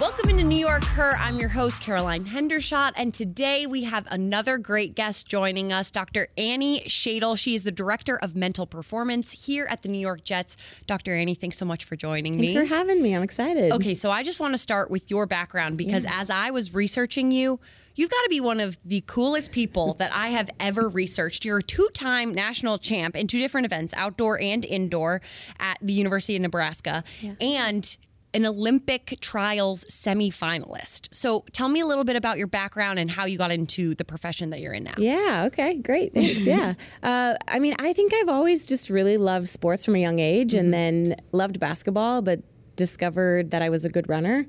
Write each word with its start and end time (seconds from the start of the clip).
Welcome 0.00 0.30
into 0.30 0.44
New 0.44 0.56
York 0.56 0.82
Her. 0.82 1.14
I'm 1.18 1.38
your 1.38 1.50
host, 1.50 1.82
Caroline 1.82 2.24
Hendershot, 2.24 2.92
and 2.96 3.12
today 3.12 3.66
we 3.66 3.84
have 3.84 4.08
another 4.10 4.56
great 4.56 4.94
guest 4.94 5.26
joining 5.26 5.74
us, 5.74 5.90
Dr. 5.90 6.28
Annie 6.38 6.80
Shadle. 6.86 7.36
She 7.36 7.54
is 7.54 7.64
the 7.64 7.70
Director 7.70 8.16
of 8.16 8.34
Mental 8.34 8.64
Performance 8.64 9.44
here 9.44 9.66
at 9.68 9.82
the 9.82 9.90
New 9.90 9.98
York 9.98 10.24
Jets. 10.24 10.56
Dr. 10.86 11.14
Annie, 11.14 11.34
thanks 11.34 11.58
so 11.58 11.66
much 11.66 11.84
for 11.84 11.96
joining 11.96 12.40
me. 12.40 12.54
Thanks 12.54 12.70
for 12.70 12.74
having 12.74 13.02
me. 13.02 13.14
I'm 13.14 13.22
excited. 13.22 13.72
Okay, 13.72 13.94
so 13.94 14.10
I 14.10 14.22
just 14.22 14.40
want 14.40 14.54
to 14.54 14.58
start 14.58 14.90
with 14.90 15.10
your 15.10 15.26
background 15.26 15.76
because 15.76 16.06
as 16.08 16.30
I 16.30 16.50
was 16.50 16.72
researching 16.72 17.30
you, 17.30 17.60
you've 17.94 18.10
got 18.10 18.22
to 18.22 18.30
be 18.30 18.40
one 18.40 18.58
of 18.58 18.78
the 18.82 19.02
coolest 19.06 19.52
people 19.52 19.92
that 19.98 20.14
I 20.14 20.28
have 20.28 20.48
ever 20.58 20.88
researched. 20.88 21.44
You're 21.44 21.58
a 21.58 21.62
two 21.62 21.90
time 21.92 22.32
national 22.32 22.78
champ 22.78 23.16
in 23.16 23.26
two 23.26 23.38
different 23.38 23.66
events, 23.66 23.92
outdoor 23.98 24.40
and 24.40 24.64
indoor, 24.64 25.20
at 25.58 25.76
the 25.82 25.92
University 25.92 26.36
of 26.36 26.40
Nebraska. 26.42 27.04
And 27.38 27.98
an 28.32 28.46
Olympic 28.46 29.18
trials 29.20 29.84
semifinalist. 29.86 31.08
So 31.12 31.44
tell 31.52 31.68
me 31.68 31.80
a 31.80 31.86
little 31.86 32.04
bit 32.04 32.16
about 32.16 32.38
your 32.38 32.46
background 32.46 32.98
and 32.98 33.10
how 33.10 33.24
you 33.24 33.38
got 33.38 33.50
into 33.50 33.94
the 33.94 34.04
profession 34.04 34.50
that 34.50 34.60
you're 34.60 34.72
in 34.72 34.84
now. 34.84 34.94
Yeah. 34.98 35.44
Okay. 35.46 35.76
Great. 35.76 36.14
Thanks. 36.14 36.46
yeah. 36.46 36.74
Uh, 37.02 37.34
I 37.48 37.58
mean, 37.60 37.74
I 37.78 37.92
think 37.92 38.12
I've 38.14 38.28
always 38.28 38.66
just 38.66 38.90
really 38.90 39.16
loved 39.16 39.48
sports 39.48 39.84
from 39.84 39.94
a 39.94 39.98
young 39.98 40.18
age, 40.18 40.54
and 40.54 40.72
then 40.72 41.16
loved 41.32 41.58
basketball, 41.58 42.20
but 42.20 42.40
discovered 42.76 43.50
that 43.52 43.62
I 43.62 43.68
was 43.70 43.84
a 43.84 43.88
good 43.88 44.08
runner, 44.08 44.46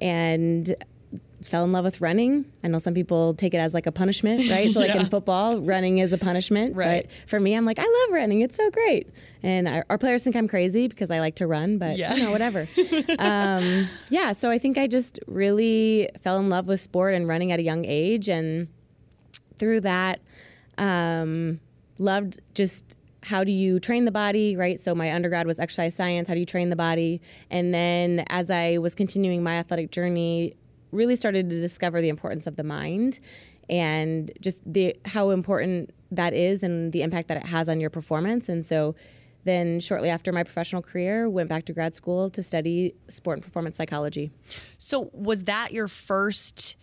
and 0.00 0.74
fell 1.44 1.62
in 1.64 1.72
love 1.72 1.84
with 1.84 2.00
running. 2.00 2.50
I 2.64 2.68
know 2.68 2.78
some 2.78 2.94
people 2.94 3.34
take 3.34 3.52
it 3.54 3.58
as 3.58 3.74
like 3.74 3.86
a 3.86 3.92
punishment, 3.92 4.48
right? 4.50 4.70
So 4.70 4.80
like 4.80 4.94
in 4.94 5.06
football, 5.06 5.58
running 5.60 5.98
is 5.98 6.12
a 6.12 6.18
punishment. 6.18 6.74
Right. 6.74 7.06
But 7.06 7.28
for 7.28 7.38
me, 7.38 7.54
I'm 7.54 7.64
like, 7.64 7.78
I 7.78 7.82
love 7.82 8.14
running. 8.14 8.40
It's 8.40 8.56
so 8.56 8.70
great. 8.70 9.08
And 9.42 9.68
our, 9.68 9.84
our 9.90 9.98
players 9.98 10.24
think 10.24 10.36
I'm 10.36 10.48
crazy 10.48 10.88
because 10.88 11.10
I 11.10 11.20
like 11.20 11.36
to 11.36 11.46
run, 11.46 11.76
but 11.78 11.98
Yeah. 11.98 12.14
you 12.14 12.22
know, 12.22 12.32
whatever. 12.32 12.66
um, 13.18 13.88
yeah. 14.10 14.32
So 14.32 14.50
I 14.50 14.58
think 14.58 14.78
I 14.78 14.86
just 14.86 15.20
really 15.26 16.08
fell 16.22 16.38
in 16.38 16.48
love 16.48 16.66
with 16.66 16.80
sport 16.80 17.14
and 17.14 17.28
running 17.28 17.52
at 17.52 17.58
a 17.58 17.62
young 17.62 17.84
age, 17.84 18.28
and 18.28 18.68
through 19.56 19.80
that, 19.82 20.20
um, 20.78 21.60
loved 21.98 22.40
just 22.54 22.98
how 23.22 23.42
do 23.44 23.52
you 23.52 23.80
train 23.80 24.04
the 24.04 24.10
body, 24.10 24.56
right? 24.56 24.78
So 24.78 24.94
my 24.94 25.12
undergrad 25.12 25.46
was 25.46 25.58
exercise 25.58 25.94
science. 25.94 26.28
How 26.28 26.34
do 26.34 26.40
you 26.40 26.46
train 26.46 26.68
the 26.70 26.76
body? 26.76 27.20
And 27.50 27.72
then 27.72 28.24
as 28.28 28.50
I 28.50 28.78
was 28.78 28.94
continuing 28.94 29.42
my 29.42 29.54
athletic 29.56 29.90
journey, 29.90 30.54
really 30.94 31.16
started 31.16 31.50
to 31.50 31.60
discover 31.60 32.00
the 32.00 32.08
importance 32.08 32.46
of 32.46 32.56
the 32.56 32.64
mind 32.64 33.20
and 33.68 34.30
just 34.40 34.62
the 34.70 34.96
how 35.04 35.30
important 35.30 35.90
that 36.10 36.32
is 36.32 36.62
and 36.62 36.92
the 36.92 37.02
impact 37.02 37.28
that 37.28 37.36
it 37.36 37.46
has 37.46 37.68
on 37.68 37.80
your 37.80 37.90
performance. 37.90 38.48
And 38.48 38.64
so 38.64 38.94
then 39.44 39.80
shortly 39.80 40.08
after 40.08 40.32
my 40.32 40.42
professional 40.42 40.82
career, 40.82 41.28
went 41.28 41.48
back 41.48 41.64
to 41.66 41.72
grad 41.72 41.94
school 41.94 42.30
to 42.30 42.42
study 42.42 42.94
sport 43.08 43.38
and 43.38 43.44
performance 43.44 43.76
psychology. 43.76 44.30
So 44.78 45.10
was 45.12 45.44
that 45.44 45.72
your 45.72 45.88
first 45.88 46.76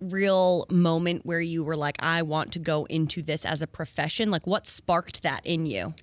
real 0.00 0.66
moment 0.70 1.24
where 1.24 1.40
you 1.40 1.64
were 1.64 1.76
like, 1.76 1.96
I 2.00 2.22
want 2.22 2.52
to 2.52 2.58
go 2.58 2.84
into 2.84 3.22
this 3.22 3.44
as 3.44 3.62
a 3.62 3.66
profession? 3.66 4.30
Like, 4.30 4.46
what 4.46 4.66
sparked 4.66 5.22
that 5.22 5.44
in 5.44 5.66
you? 5.66 5.94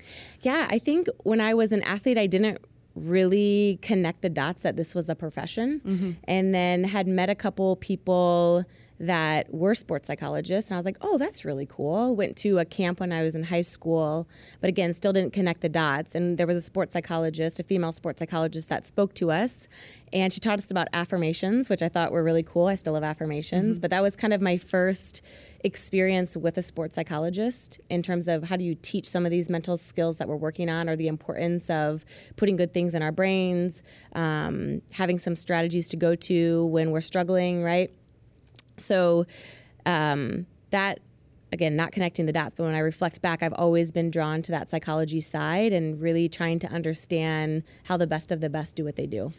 Yeah, 0.42 0.68
I 0.70 0.80
think 0.80 1.08
when 1.24 1.40
I 1.40 1.54
was 1.54 1.72
an 1.72 1.84
athlete, 1.84 2.18
I 2.18 2.28
didn't 2.28 2.58
really 2.96 3.80
connect 3.82 4.22
the 4.22 4.30
dots 4.30 4.62
that 4.64 4.76
this 4.76 4.94
was 4.94 5.10
a 5.10 5.16
profession. 5.16 5.82
Mm-hmm. 5.86 6.12
And 6.26 6.54
then 6.54 6.84
had 6.84 7.08
met 7.08 7.30
a 7.30 7.36
couple 7.36 7.76
people 7.76 8.66
that 9.00 9.54
were 9.54 9.74
sports 9.76 10.08
psychologists. 10.08 10.70
And 10.70 10.76
I 10.76 10.80
was 10.80 10.86
like, 10.86 10.98
oh, 11.02 11.18
that's 11.18 11.44
really 11.44 11.66
cool. 11.66 12.16
Went 12.16 12.38
to 12.38 12.60
a 12.60 12.66
camp 12.66 13.00
when 13.00 13.12
I 13.12 13.22
was 13.22 13.36
in 13.36 13.44
high 13.44 13.62
school, 13.62 14.28
but 14.62 14.70
again, 14.70 14.94
still 14.94 15.12
didn't 15.12 15.34
connect 15.34 15.62
the 15.62 15.70
dots. 15.70 16.16
And 16.16 16.38
there 16.38 16.48
was 16.48 16.56
a 16.56 16.62
sports 16.62 16.94
psychologist, 16.94 17.60
a 17.60 17.64
female 17.64 17.92
sports 17.92 18.20
psychologist 18.20 18.70
that 18.70 18.86
spoke 18.86 19.14
to 19.16 19.32
us. 19.32 19.68
And 20.14 20.32
she 20.32 20.40
taught 20.40 20.60
us 20.60 20.72
about 20.72 20.88
affirmations, 20.94 21.70
which 21.70 21.82
I 21.82 21.90
thought 21.90 22.12
were 22.12 22.24
really 22.24 22.44
cool. 22.44 22.68
I 22.68 22.76
still 22.76 22.94
love 22.94 23.04
affirmations, 23.04 23.76
mm-hmm. 23.76 23.82
but 23.82 23.92
that 23.92 24.02
was 24.02 24.16
kind 24.16 24.34
of 24.34 24.42
my 24.42 24.58
first 24.58 25.22
experience 25.64 26.36
with 26.36 26.58
a 26.58 26.62
sports 26.62 26.96
psychologist 26.96 27.80
in 27.90 28.02
terms 28.02 28.28
of 28.28 28.50
how 28.50 28.58
do 28.58 28.64
you 28.64 28.76
teach 28.76 29.08
some 29.08 29.26
of 29.26 29.32
these 29.32 29.50
mental 29.50 29.78
skills 29.78 30.18
that 30.18 30.28
we're 30.28 30.36
working 30.36 30.70
on 30.70 30.90
or 30.90 30.96
the 30.96 31.08
importance 31.08 31.70
of 31.70 32.04
putting 32.36 32.56
good 32.56 32.74
things 32.74 32.94
in 32.94 33.02
our 33.02 33.12
brains, 33.12 33.82
um, 34.14 34.82
having 34.94 35.18
some 35.18 35.36
strategies 35.36 35.90
to 35.90 35.98
go 35.98 36.16
to 36.16 36.66
when 36.68 36.92
we're 36.92 37.02
struggling, 37.02 37.64
right? 37.64 37.92
So 38.78 39.26
um, 39.86 40.46
that 40.72 41.00
again, 41.54 41.76
not 41.76 41.92
connecting 41.92 42.26
the 42.26 42.34
dots, 42.34 42.56
but 42.58 42.64
when 42.64 42.74
I 42.74 42.80
reflect 42.80 43.22
back, 43.22 43.44
I've 43.44 43.54
always 43.54 43.92
been 43.92 44.10
drawn 44.10 44.42
to 44.42 44.52
that 44.52 44.70
psychology 44.70 45.20
side 45.20 45.72
and 45.72 46.02
really 46.02 46.28
trying 46.28 46.58
to 46.60 46.68
understand 46.68 47.64
how 47.84 47.96
the 47.96 48.08
best 48.08 48.32
of 48.32 48.42
the 48.42 48.50
best 48.50 48.76
do 48.76 48.84
what 48.84 48.96
they 48.96 49.06
do. 49.06 49.32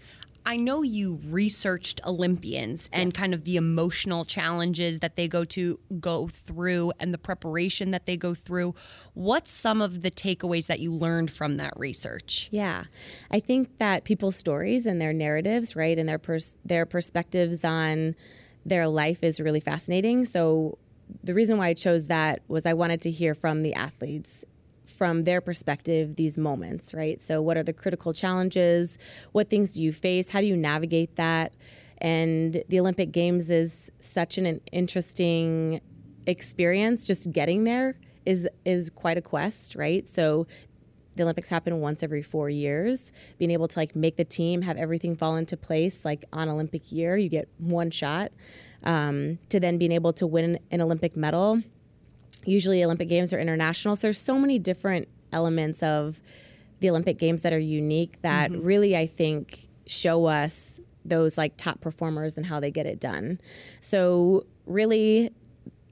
I 0.46 0.56
know 0.56 0.82
you 0.82 1.20
researched 1.24 2.00
Olympians 2.04 2.90
and 2.92 3.14
kind 3.14 3.32
of 3.32 3.44
the 3.44 3.56
emotional 3.56 4.24
challenges 4.24 5.00
that 5.00 5.16
they 5.16 5.26
go 5.26 5.44
to 5.44 5.80
go 6.00 6.28
through 6.28 6.92
and 7.00 7.14
the 7.14 7.18
preparation 7.18 7.92
that 7.92 8.04
they 8.04 8.16
go 8.16 8.34
through. 8.34 8.74
What's 9.14 9.50
some 9.50 9.80
of 9.80 10.02
the 10.02 10.10
takeaways 10.10 10.66
that 10.66 10.80
you 10.80 10.92
learned 10.92 11.30
from 11.30 11.56
that 11.56 11.72
research? 11.76 12.48
Yeah, 12.52 12.84
I 13.30 13.40
think 13.40 13.78
that 13.78 14.04
people's 14.04 14.36
stories 14.36 14.84
and 14.84 15.00
their 15.00 15.14
narratives, 15.14 15.74
right, 15.76 15.98
and 15.98 16.08
their 16.08 16.18
pers- 16.18 16.56
their 16.64 16.84
perspectives 16.84 17.64
on 17.64 18.14
their 18.66 18.86
life 18.86 19.22
is 19.22 19.40
really 19.40 19.60
fascinating. 19.60 20.24
So 20.26 20.78
the 21.22 21.34
reason 21.34 21.58
why 21.58 21.68
I 21.68 21.74
chose 21.74 22.06
that 22.06 22.40
was 22.48 22.66
I 22.66 22.74
wanted 22.74 23.00
to 23.02 23.10
hear 23.10 23.34
from 23.34 23.62
the 23.62 23.74
athletes 23.74 24.44
from 24.96 25.24
their 25.24 25.40
perspective 25.40 26.16
these 26.16 26.38
moments, 26.38 26.94
right? 26.94 27.20
So 27.20 27.42
what 27.42 27.56
are 27.56 27.62
the 27.62 27.72
critical 27.72 28.12
challenges? 28.12 28.98
What 29.32 29.50
things 29.50 29.74
do 29.74 29.82
you 29.82 29.92
face? 29.92 30.30
How 30.30 30.40
do 30.40 30.46
you 30.46 30.56
navigate 30.56 31.16
that? 31.16 31.54
And 31.98 32.62
the 32.68 32.80
Olympic 32.80 33.12
Games 33.12 33.50
is 33.50 33.90
such 33.98 34.38
an 34.38 34.60
interesting 34.72 35.80
experience 36.26 37.06
just 37.06 37.32
getting 37.32 37.64
there 37.64 37.94
is 38.24 38.48
is 38.64 38.90
quite 38.90 39.18
a 39.18 39.22
quest, 39.22 39.74
right? 39.74 40.06
So 40.06 40.46
the 41.16 41.22
Olympics 41.22 41.48
happen 41.48 41.80
once 41.80 42.02
every 42.02 42.22
four 42.22 42.50
years. 42.50 43.12
Being 43.38 43.50
able 43.52 43.68
to 43.68 43.78
like 43.78 43.94
make 43.94 44.16
the 44.16 44.24
team, 44.24 44.62
have 44.62 44.76
everything 44.76 45.16
fall 45.16 45.36
into 45.36 45.56
place, 45.56 46.04
like 46.04 46.24
on 46.32 46.48
Olympic 46.48 46.90
year, 46.90 47.16
you 47.16 47.28
get 47.28 47.48
one 47.58 47.90
shot. 47.90 48.32
Um, 48.82 49.38
to 49.48 49.60
then 49.60 49.78
being 49.78 49.92
able 49.92 50.12
to 50.14 50.26
win 50.26 50.58
an 50.70 50.80
Olympic 50.80 51.16
medal. 51.16 51.62
Usually, 52.46 52.84
Olympic 52.84 53.08
Games 53.08 53.32
are 53.32 53.38
international, 53.38 53.96
so 53.96 54.06
there's 54.06 54.18
so 54.18 54.38
many 54.38 54.58
different 54.58 55.08
elements 55.32 55.82
of 55.82 56.20
the 56.80 56.90
Olympic 56.90 57.18
Games 57.18 57.42
that 57.42 57.52
are 57.52 57.58
unique 57.58 58.20
that 58.22 58.50
really, 58.50 58.96
I 58.96 59.06
think, 59.06 59.68
show 59.86 60.26
us 60.26 60.80
those 61.04 61.36
like 61.36 61.56
top 61.56 61.80
performers 61.80 62.36
and 62.36 62.46
how 62.46 62.60
they 62.60 62.70
get 62.70 62.86
it 62.86 63.00
done. 63.00 63.40
So, 63.80 64.46
really, 64.66 65.30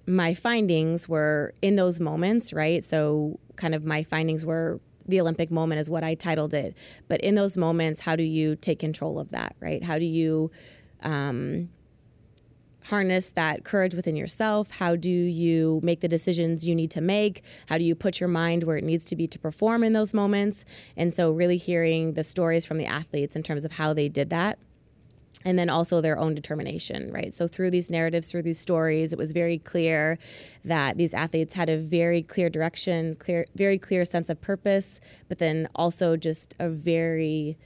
my 0.06 0.34
findings 0.34 1.08
were 1.08 1.54
in 1.62 1.76
those 1.76 2.00
moments, 2.00 2.52
right? 2.52 2.82
So, 2.82 3.38
kind 3.56 3.74
of 3.74 3.84
my 3.84 4.02
findings 4.02 4.44
were 4.44 4.80
the 5.06 5.20
Olympic 5.20 5.50
moment 5.50 5.80
is 5.80 5.90
what 5.90 6.04
I 6.04 6.14
titled 6.14 6.54
it. 6.54 6.76
But 7.08 7.20
in 7.20 7.34
those 7.34 7.56
moments, 7.56 8.00
how 8.00 8.16
do 8.16 8.22
you 8.22 8.56
take 8.56 8.78
control 8.78 9.18
of 9.18 9.30
that, 9.30 9.56
right? 9.60 9.82
How 9.82 9.98
do 9.98 10.04
you 10.04 10.50
um, 11.02 11.68
harness 12.84 13.32
that 13.32 13.64
courage 13.64 13.94
within 13.94 14.16
yourself? 14.16 14.78
How 14.78 14.96
do 14.96 15.10
you 15.10 15.80
make 15.82 16.00
the 16.00 16.08
decisions 16.08 16.66
you 16.66 16.74
need 16.74 16.90
to 16.92 17.00
make? 17.00 17.42
How 17.68 17.78
do 17.78 17.84
you 17.84 17.94
put 17.94 18.20
your 18.20 18.28
mind 18.28 18.64
where 18.64 18.76
it 18.76 18.84
needs 18.84 19.04
to 19.06 19.16
be 19.16 19.26
to 19.28 19.38
perform 19.38 19.84
in 19.84 19.92
those 19.92 20.14
moments? 20.14 20.64
And 20.96 21.12
so, 21.12 21.32
really 21.32 21.56
hearing 21.56 22.14
the 22.14 22.24
stories 22.24 22.66
from 22.66 22.78
the 22.78 22.86
athletes 22.86 23.36
in 23.36 23.42
terms 23.42 23.64
of 23.64 23.72
how 23.72 23.92
they 23.92 24.08
did 24.08 24.30
that. 24.30 24.58
And 25.44 25.58
then 25.58 25.68
also 25.68 26.00
their 26.00 26.18
own 26.18 26.36
determination, 26.36 27.10
right? 27.12 27.34
So, 27.34 27.48
through 27.48 27.70
these 27.70 27.90
narratives, 27.90 28.30
through 28.30 28.42
these 28.42 28.60
stories, 28.60 29.12
it 29.12 29.18
was 29.18 29.32
very 29.32 29.58
clear 29.58 30.18
that 30.64 30.96
these 30.98 31.14
athletes 31.14 31.54
had 31.54 31.68
a 31.68 31.78
very 31.78 32.22
clear 32.22 32.48
direction, 32.48 33.16
clear, 33.16 33.46
very 33.56 33.78
clear 33.78 34.04
sense 34.04 34.30
of 34.30 34.40
purpose, 34.40 35.00
but 35.28 35.38
then 35.38 35.68
also 35.74 36.16
just 36.16 36.54
a 36.60 36.68
very 36.68 37.56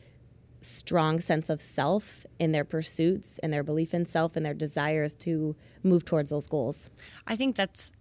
strong 0.67 1.21
sense 1.21 1.49
of 1.49 1.61
self 1.61 2.27
in 2.39 2.53
their 2.53 2.65
pursuits 2.65 3.39
and 3.39 3.53
their 3.53 3.63
belief 3.63 3.95
in 3.95 4.07
self 4.07 4.37
and 4.37 4.45
their 4.45 4.55
desires 4.55 5.15
to 5.15 5.57
move 5.83 6.05
towards 6.05 6.31
those 6.31 6.47
goals. 6.47 6.91
I 7.27 7.37
think 7.37 7.57
that's 7.57 7.93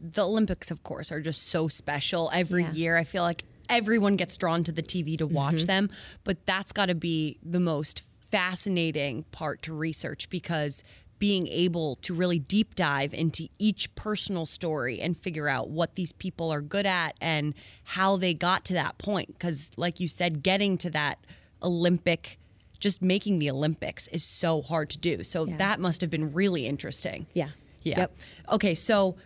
the 0.00 0.26
Olympics, 0.26 0.70
of 0.70 0.82
course, 0.82 1.12
are 1.12 1.20
just 1.20 1.48
so 1.48 1.68
special 1.68 2.30
every 2.32 2.62
yeah. 2.62 2.72
year. 2.72 2.96
I 2.96 3.04
feel 3.04 3.22
like 3.22 3.44
everyone 3.68 4.16
gets 4.16 4.36
drawn 4.36 4.64
to 4.64 4.72
the 4.72 4.82
TV 4.82 5.18
to 5.18 5.26
watch 5.26 5.56
mm-hmm. 5.56 5.66
them, 5.66 5.90
but 6.24 6.44
that's 6.46 6.72
got 6.72 6.86
to 6.86 6.94
be 6.94 7.38
the 7.42 7.60
most 7.60 8.02
fascinating 8.30 9.24
part 9.30 9.62
to 9.62 9.72
research 9.72 10.28
because 10.30 10.82
being 11.18 11.48
able 11.48 11.96
to 11.96 12.14
really 12.14 12.38
deep 12.38 12.74
dive 12.74 13.12
into 13.12 13.48
each 13.58 13.92
personal 13.94 14.46
story 14.46 15.00
and 15.00 15.16
figure 15.18 15.48
out 15.48 15.68
what 15.68 15.96
these 15.96 16.12
people 16.12 16.52
are 16.52 16.60
good 16.60 16.86
at 16.86 17.16
and 17.20 17.54
how 17.82 18.16
they 18.16 18.32
got 18.32 18.64
to 18.64 18.72
that 18.74 18.98
point. 18.98 19.28
Because, 19.28 19.70
like 19.76 20.00
you 20.00 20.08
said, 20.08 20.42
getting 20.42 20.78
to 20.78 20.90
that 20.90 21.18
Olympic 21.62 22.38
just 22.78 23.02
making 23.02 23.38
the 23.38 23.50
Olympics 23.50 24.06
is 24.08 24.24
so 24.24 24.62
hard 24.62 24.90
to 24.90 24.98
do. 24.98 25.22
So 25.24 25.46
yeah. 25.46 25.56
that 25.56 25.80
must 25.80 26.00
have 26.00 26.10
been 26.10 26.32
really 26.32 26.66
interesting. 26.66 27.26
Yeah. 27.34 27.48
Yeah. 27.82 28.00
Yep. 28.00 28.16
Okay, 28.52 28.74
so 28.74 29.16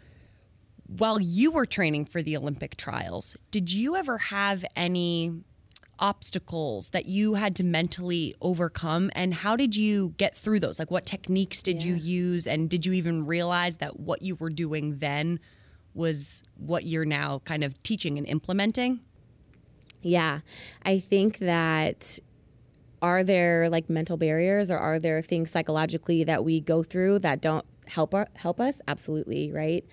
while 0.87 1.21
you 1.21 1.51
were 1.51 1.67
training 1.67 2.05
for 2.05 2.23
the 2.23 2.37
Olympic 2.37 2.77
trials, 2.77 3.37
did 3.51 3.73
you 3.73 3.97
ever 3.97 4.19
have 4.19 4.65
any 4.77 5.33
obstacles 5.99 6.91
that 6.91 7.07
you 7.07 7.35
had 7.35 7.55
to 7.57 7.63
mentally 7.63 8.35
overcome 8.41 9.11
and 9.15 9.33
how 9.33 9.55
did 9.55 9.77
you 9.77 10.15
get 10.17 10.37
through 10.37 10.59
those? 10.59 10.79
Like 10.79 10.91
what 10.91 11.07
techniques 11.07 11.63
did 11.63 11.83
yeah. 11.83 11.91
you 11.91 11.95
use 11.95 12.47
and 12.47 12.69
did 12.69 12.85
you 12.85 12.93
even 12.93 13.25
realize 13.25 13.77
that 13.77 14.01
what 14.01 14.23
you 14.23 14.35
were 14.35 14.51
doing 14.51 14.99
then 14.99 15.39
was 15.95 16.43
what 16.57 16.85
you're 16.85 17.05
now 17.05 17.39
kind 17.45 17.63
of 17.63 17.81
teaching 17.83 18.19
and 18.19 18.27
implementing? 18.27 19.01
Yeah. 20.03 20.41
I 20.85 20.99
think 20.99 21.39
that 21.39 22.19
are 23.01 23.25
there 23.25 23.69
like 23.69 23.91
mental 23.91 24.17
barriers 24.17 24.71
or 24.71 24.79
are 24.79 24.99
there 24.99 25.21
things 25.23 25.51
psychologically 25.51 26.25
that 26.25 26.45
we 26.45 26.61
go 26.61 26.83
through 26.83 27.19
that 27.21 27.41
don't 27.41 27.65
help 27.87 28.15
help 28.37 28.61
us? 28.61 28.81
Absolutely, 28.87 29.51
right? 29.51 29.85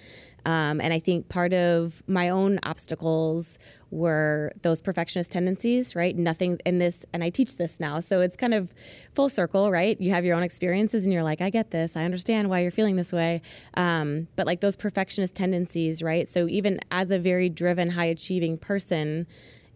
Um, 0.45 0.79
and 0.79 0.93
I 0.93 0.99
think 0.99 1.27
part 1.27 1.53
of 1.53 2.01
my 2.07 2.29
own 2.29 2.59
obstacles 2.63 3.59
were 3.91 4.51
those 4.61 4.81
perfectionist 4.81 5.31
tendencies, 5.31 5.95
right? 5.95 6.15
Nothing 6.15 6.57
in 6.65 6.79
this, 6.79 7.05
and 7.13 7.23
I 7.23 7.29
teach 7.29 7.57
this 7.57 7.79
now, 7.79 7.99
so 7.99 8.21
it's 8.21 8.35
kind 8.35 8.53
of 8.53 8.73
full 9.13 9.29
circle, 9.29 9.71
right? 9.71 9.99
You 9.99 10.11
have 10.11 10.23
your 10.23 10.35
own 10.35 10.43
experiences, 10.43 11.05
and 11.05 11.13
you're 11.13 11.23
like, 11.23 11.41
I 11.41 11.49
get 11.49 11.71
this, 11.71 11.97
I 11.97 12.05
understand 12.05 12.49
why 12.49 12.61
you're 12.61 12.71
feeling 12.71 12.95
this 12.95 13.11
way. 13.11 13.41
Um, 13.73 14.27
but 14.35 14.45
like 14.45 14.61
those 14.61 14.75
perfectionist 14.75 15.35
tendencies, 15.35 16.01
right? 16.01 16.29
So 16.29 16.47
even 16.47 16.79
as 16.91 17.11
a 17.11 17.19
very 17.19 17.49
driven, 17.49 17.89
high 17.89 18.05
achieving 18.05 18.57
person, 18.57 19.27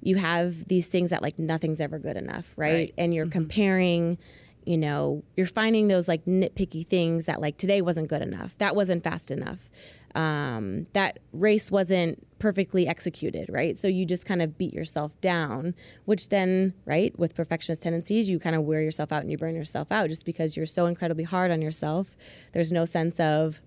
you 0.03 0.17
have 0.17 0.67
these 0.67 0.87
things 0.87 1.09
that 1.09 1.21
like 1.21 1.39
nothing's 1.39 1.79
ever 1.79 1.97
good 1.97 2.17
enough, 2.17 2.53
right? 2.57 2.73
right. 2.73 2.93
And 2.97 3.13
you're 3.13 3.25
mm-hmm. 3.25 3.31
comparing, 3.31 4.17
you 4.65 4.77
know, 4.77 5.23
you're 5.35 5.47
finding 5.47 5.87
those 5.87 6.07
like 6.07 6.25
nitpicky 6.25 6.85
things 6.85 7.25
that 7.25 7.41
like 7.41 7.57
today 7.57 7.81
wasn't 7.81 8.09
good 8.09 8.21
enough, 8.21 8.57
that 8.57 8.75
wasn't 8.75 9.03
fast 9.03 9.31
enough, 9.31 9.69
um, 10.13 10.87
that 10.93 11.19
race 11.31 11.71
wasn't 11.71 12.25
perfectly 12.37 12.87
executed, 12.87 13.49
right? 13.49 13.77
So 13.77 13.87
you 13.87 14.05
just 14.05 14.25
kind 14.25 14.41
of 14.41 14.57
beat 14.57 14.73
yourself 14.73 15.19
down, 15.21 15.73
which 16.05 16.29
then, 16.29 16.73
right, 16.85 17.17
with 17.17 17.35
perfectionist 17.35 17.83
tendencies, 17.83 18.29
you 18.29 18.39
kind 18.39 18.55
of 18.55 18.63
wear 18.63 18.81
yourself 18.81 19.11
out 19.11 19.21
and 19.21 19.31
you 19.31 19.37
burn 19.37 19.55
yourself 19.55 19.91
out 19.91 20.09
just 20.09 20.25
because 20.25 20.57
you're 20.57 20.65
so 20.65 20.85
incredibly 20.85 21.23
hard 21.23 21.49
on 21.49 21.61
yourself. 21.61 22.15
There's 22.51 22.71
no 22.71 22.83
sense 22.83 23.19
of 23.19 23.61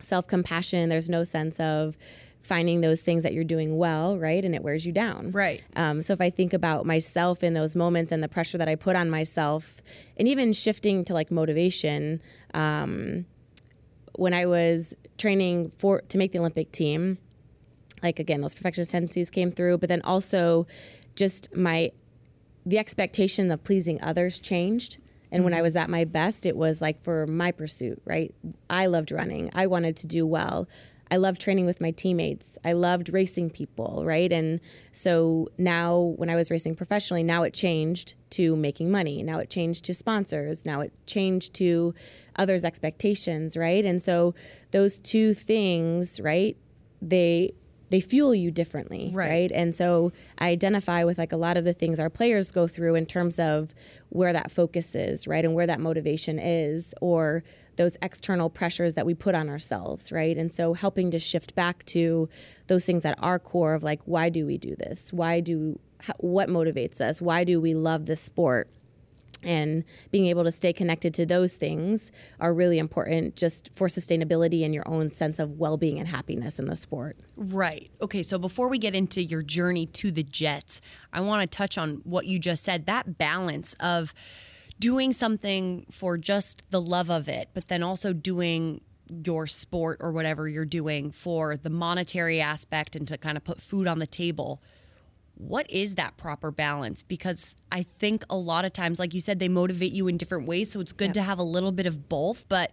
self 0.00 0.26
compassion. 0.26 0.88
There's 0.88 1.08
no 1.08 1.22
sense 1.22 1.60
of 1.60 1.96
finding 2.44 2.82
those 2.82 3.02
things 3.02 3.22
that 3.22 3.32
you're 3.32 3.42
doing 3.42 3.78
well, 3.78 4.18
right? 4.18 4.44
And 4.44 4.54
it 4.54 4.62
wears 4.62 4.84
you 4.84 4.92
down. 4.92 5.30
Right. 5.32 5.64
Um, 5.76 6.02
so 6.02 6.12
if 6.12 6.20
I 6.20 6.28
think 6.28 6.52
about 6.52 6.84
myself 6.84 7.42
in 7.42 7.54
those 7.54 7.74
moments 7.74 8.12
and 8.12 8.22
the 8.22 8.28
pressure 8.28 8.58
that 8.58 8.68
I 8.68 8.74
put 8.74 8.96
on 8.96 9.08
myself, 9.08 9.80
and 10.18 10.28
even 10.28 10.52
shifting 10.52 11.04
to 11.06 11.14
like 11.14 11.30
motivation, 11.30 12.20
um, 12.52 13.24
when 14.16 14.34
I 14.34 14.44
was 14.44 14.94
training 15.16 15.70
for 15.70 16.02
to 16.02 16.18
make 16.18 16.32
the 16.32 16.38
Olympic 16.38 16.70
team, 16.70 17.18
like 18.02 18.18
again, 18.18 18.42
those 18.42 18.54
perfectionist 18.54 18.90
tendencies 18.90 19.30
came 19.30 19.50
through, 19.50 19.78
but 19.78 19.88
then 19.88 20.02
also 20.02 20.66
just 21.16 21.54
my 21.56 21.92
the 22.66 22.78
expectation 22.78 23.50
of 23.50 23.64
pleasing 23.64 24.00
others 24.02 24.38
changed. 24.38 24.98
And 25.32 25.44
when 25.44 25.52
I 25.52 25.56
mm-hmm. 25.56 25.64
was 25.64 25.76
at 25.76 25.90
my 25.90 26.04
best, 26.04 26.46
it 26.46 26.56
was 26.56 26.80
like 26.80 27.02
for 27.02 27.26
my 27.26 27.52
pursuit, 27.52 28.00
right? 28.04 28.34
I 28.70 28.86
loved 28.86 29.10
running. 29.10 29.50
I 29.54 29.66
wanted 29.66 29.96
to 29.96 30.06
do 30.06 30.26
well. 30.26 30.68
I 31.14 31.16
loved 31.16 31.40
training 31.40 31.64
with 31.64 31.80
my 31.80 31.92
teammates. 31.92 32.58
I 32.64 32.72
loved 32.72 33.12
racing 33.12 33.50
people, 33.50 34.02
right? 34.04 34.32
And 34.32 34.58
so 34.90 35.46
now, 35.56 36.14
when 36.16 36.28
I 36.28 36.34
was 36.34 36.50
racing 36.50 36.74
professionally, 36.74 37.22
now 37.22 37.44
it 37.44 37.54
changed 37.54 38.16
to 38.30 38.56
making 38.56 38.90
money. 38.90 39.22
Now 39.22 39.38
it 39.38 39.48
changed 39.48 39.84
to 39.84 39.94
sponsors. 39.94 40.66
Now 40.66 40.80
it 40.80 40.92
changed 41.06 41.54
to 41.54 41.94
others' 42.34 42.64
expectations, 42.64 43.56
right? 43.56 43.84
And 43.84 44.02
so 44.02 44.34
those 44.72 44.98
two 44.98 45.34
things, 45.34 46.20
right? 46.20 46.56
They 47.00 47.52
they 47.94 48.00
fuel 48.00 48.34
you 48.34 48.50
differently, 48.50 49.12
right. 49.14 49.28
right. 49.28 49.52
And 49.52 49.72
so 49.72 50.10
I 50.40 50.48
identify 50.48 51.04
with 51.04 51.16
like 51.16 51.30
a 51.30 51.36
lot 51.36 51.56
of 51.56 51.62
the 51.62 51.72
things 51.72 52.00
our 52.00 52.10
players 52.10 52.50
go 52.50 52.66
through 52.66 52.96
in 52.96 53.06
terms 53.06 53.38
of 53.38 53.72
where 54.08 54.32
that 54.32 54.50
focus 54.50 54.96
is, 54.96 55.28
right, 55.28 55.44
and 55.44 55.54
where 55.54 55.68
that 55.68 55.78
motivation 55.78 56.40
is, 56.40 56.92
or 57.00 57.44
those 57.76 57.96
external 58.02 58.50
pressures 58.50 58.94
that 58.94 59.06
we 59.06 59.14
put 59.14 59.36
on 59.36 59.48
ourselves, 59.48 60.10
right? 60.10 60.36
And 60.36 60.50
so 60.50 60.74
helping 60.74 61.12
to 61.12 61.20
shift 61.20 61.54
back 61.54 61.84
to 61.86 62.28
those 62.66 62.84
things 62.84 63.04
at 63.04 63.16
our 63.22 63.38
core 63.38 63.74
of 63.74 63.84
like, 63.84 64.00
why 64.06 64.28
do 64.28 64.44
we 64.44 64.58
do 64.58 64.74
this? 64.74 65.12
Why 65.12 65.38
do, 65.38 65.78
what 66.18 66.48
motivates 66.48 67.00
us? 67.00 67.22
Why 67.22 67.44
do 67.44 67.60
we 67.60 67.74
love 67.74 68.06
this 68.06 68.20
sport? 68.20 68.68
And 69.46 69.84
being 70.10 70.26
able 70.26 70.44
to 70.44 70.50
stay 70.50 70.72
connected 70.72 71.14
to 71.14 71.26
those 71.26 71.56
things 71.56 72.12
are 72.40 72.54
really 72.54 72.78
important 72.78 73.36
just 73.36 73.70
for 73.74 73.88
sustainability 73.88 74.64
and 74.64 74.74
your 74.74 74.86
own 74.88 75.10
sense 75.10 75.38
of 75.38 75.58
well-being 75.58 75.98
and 75.98 76.08
happiness 76.08 76.58
in 76.58 76.66
the 76.66 76.76
sport. 76.76 77.16
Right. 77.36 77.90
Okay, 78.00 78.22
so 78.22 78.38
before 78.38 78.68
we 78.68 78.78
get 78.78 78.94
into 78.94 79.22
your 79.22 79.42
journey 79.42 79.86
to 79.86 80.10
the 80.10 80.22
Jets, 80.22 80.80
I 81.12 81.20
want 81.20 81.42
to 81.42 81.46
touch 81.46 81.78
on 81.78 82.00
what 82.04 82.26
you 82.26 82.38
just 82.38 82.64
said, 82.64 82.86
that 82.86 83.18
balance 83.18 83.74
of 83.80 84.14
doing 84.80 85.12
something 85.12 85.86
for 85.90 86.18
just 86.18 86.68
the 86.70 86.80
love 86.80 87.10
of 87.10 87.28
it, 87.28 87.48
but 87.54 87.68
then 87.68 87.82
also 87.82 88.12
doing 88.12 88.80
your 89.08 89.46
sport 89.46 89.98
or 90.00 90.12
whatever 90.12 90.48
you're 90.48 90.64
doing 90.64 91.12
for 91.12 91.56
the 91.56 91.70
monetary 91.70 92.40
aspect 92.40 92.96
and 92.96 93.06
to 93.06 93.18
kind 93.18 93.36
of 93.36 93.44
put 93.44 93.60
food 93.60 93.86
on 93.86 93.98
the 93.98 94.06
table. 94.06 94.62
What 95.36 95.68
is 95.70 95.96
that 95.96 96.16
proper 96.16 96.50
balance? 96.50 97.02
Because 97.02 97.56
I 97.72 97.82
think 97.82 98.24
a 98.30 98.36
lot 98.36 98.64
of 98.64 98.72
times, 98.72 98.98
like 98.98 99.14
you 99.14 99.20
said, 99.20 99.38
they 99.38 99.48
motivate 99.48 99.92
you 99.92 100.06
in 100.08 100.16
different 100.16 100.46
ways. 100.46 100.70
So 100.70 100.80
it's 100.80 100.92
good 100.92 101.08
yep. 101.08 101.14
to 101.14 101.22
have 101.22 101.38
a 101.38 101.42
little 101.42 101.72
bit 101.72 101.86
of 101.86 102.08
both. 102.08 102.48
But 102.48 102.70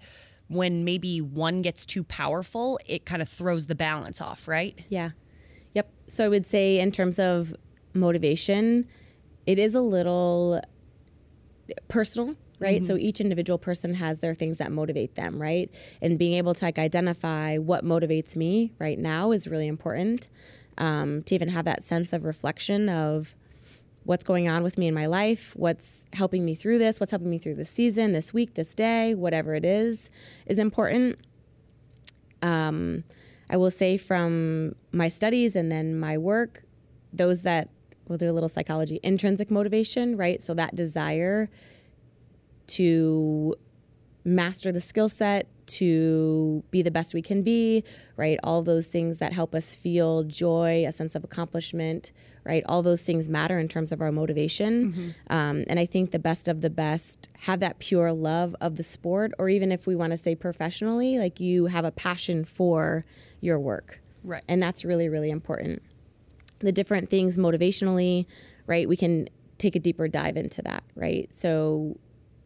when 0.48 0.84
maybe 0.84 1.22
one 1.22 1.62
gets 1.62 1.86
too 1.86 2.04
powerful, 2.04 2.80
it 2.86 3.06
kind 3.06 3.22
of 3.22 3.30
throws 3.30 3.66
the 3.66 3.76
balance 3.76 4.22
off, 4.22 4.48
right? 4.48 4.80
Yeah. 4.90 5.12
Yep. 5.74 5.92
So 6.08 6.26
I 6.26 6.30
would 6.30 6.46
say, 6.46 6.80
in 6.80 6.92
terms 6.92 7.18
of 7.18 7.56
motivation, 7.94 8.88
it 9.46 9.58
is 9.58 9.74
a 9.74 9.82
little 9.82 10.62
personal 11.88 12.36
right? 12.62 12.78
Mm-hmm. 12.78 12.86
So 12.86 12.96
each 12.96 13.20
individual 13.20 13.58
person 13.58 13.96
has 13.96 14.20
their 14.20 14.36
things 14.36 14.60
that 14.60 14.72
motivate 14.72 15.16
them, 15.16 15.42
right? 15.42 15.70
And 16.02 16.18
being 16.18 16.34
able 16.34 16.54
to 16.54 16.64
like 16.64 16.78
identify 16.78 17.58
what 17.58 17.84
motivates 17.84 18.36
me 18.36 18.72
right 18.80 19.00
now 19.00 19.32
is 19.32 19.48
really 19.48 19.68
important. 19.68 20.30
Um, 20.78 21.22
to 21.24 21.36
even 21.36 21.50
have 21.50 21.66
that 21.66 21.84
sense 21.84 22.14
of 22.14 22.24
reflection 22.24 22.90
of 22.90 23.36
what's 24.04 24.24
going 24.24 24.50
on 24.50 24.64
with 24.64 24.78
me 24.78 24.88
in 24.88 24.94
my 24.94 25.06
life, 25.06 25.54
what's 25.56 26.08
helping 26.14 26.44
me 26.44 26.56
through 26.56 26.80
this, 26.80 27.00
what's 27.00 27.12
helping 27.12 27.30
me 27.30 27.38
through 27.38 27.56
this 27.56 27.70
season, 27.70 28.14
this 28.14 28.34
week, 28.34 28.56
this 28.56 28.74
day, 28.74 29.14
whatever 29.14 29.54
it 29.54 29.66
is, 29.66 30.10
is 30.48 30.58
important. 30.58 31.20
Um, 32.42 33.04
I 33.50 33.58
will 33.58 33.70
say 33.70 33.98
from 33.98 34.76
my 34.92 35.08
studies 35.08 35.56
and 35.56 35.72
then 35.72 36.00
my 36.00 36.18
work, 36.18 36.64
those 37.14 37.44
that 37.44 37.70
we'll 38.08 38.18
do 38.18 38.30
a 38.30 38.34
little 38.34 38.50
psychology 38.50 39.00
intrinsic 39.04 39.52
motivation 39.52 40.18
right 40.18 40.42
so 40.42 40.54
that 40.54 40.76
desire 40.76 41.50
to 42.68 43.56
master 44.24 44.72
the 44.72 44.82
skill 44.82 45.10
set 45.10 45.48
to 45.78 46.64
be 46.72 46.82
the 46.82 46.92
best 46.92 47.14
we 47.14 47.22
can 47.22 47.42
be, 47.42 47.84
right? 48.18 48.40
All 48.44 48.62
those 48.62 48.88
things 48.88 49.20
that 49.20 49.34
help 49.34 49.54
us 49.56 49.76
feel 49.76 50.24
joy, 50.24 50.86
a 50.88 50.92
sense 50.92 51.16
of 51.16 51.24
accomplishment, 51.24 52.12
right? 52.44 52.64
All 52.68 52.82
those 52.82 53.04
things 53.04 53.30
matter 53.30 53.60
in 53.60 53.68
terms 53.68 53.92
of 53.92 54.02
our 54.02 54.12
motivation. 54.12 54.94
Mm-hmm. 54.94 55.10
Um, 55.34 55.64
and 55.68 55.80
I 55.80 55.86
think 55.86 56.12
the 56.12 56.20
best 56.20 56.48
of 56.48 56.62
the 56.62 56.70
best 56.70 57.30
have 57.42 57.60
that 57.60 57.80
pure 57.80 58.12
love 58.12 58.56
of 58.62 58.76
the 58.76 58.84
sport, 58.84 59.32
or 59.38 59.50
even 59.50 59.72
if 59.72 59.86
we 59.86 59.96
want 59.96 60.12
to 60.12 60.18
say 60.18 60.36
professionally, 60.36 61.20
like 61.20 61.40
you 61.40 61.68
have 61.68 61.86
a 61.86 61.92
passion 61.92 62.44
for 62.44 63.06
your 63.42 63.60
work. 63.60 64.02
Right. 64.24 64.44
And 64.48 64.62
that's 64.62 64.86
really, 64.86 65.10
really 65.10 65.30
important. 65.30 65.82
The 66.60 66.72
different 66.72 67.10
things 67.10 67.38
motivationally, 67.38 68.26
right? 68.68 68.88
We 68.88 68.96
can 68.96 69.30
take 69.58 69.76
a 69.76 69.80
deeper 69.80 70.08
dive 70.08 70.38
into 70.38 70.62
that, 70.64 70.84
right? 70.96 71.34
So 71.34 71.98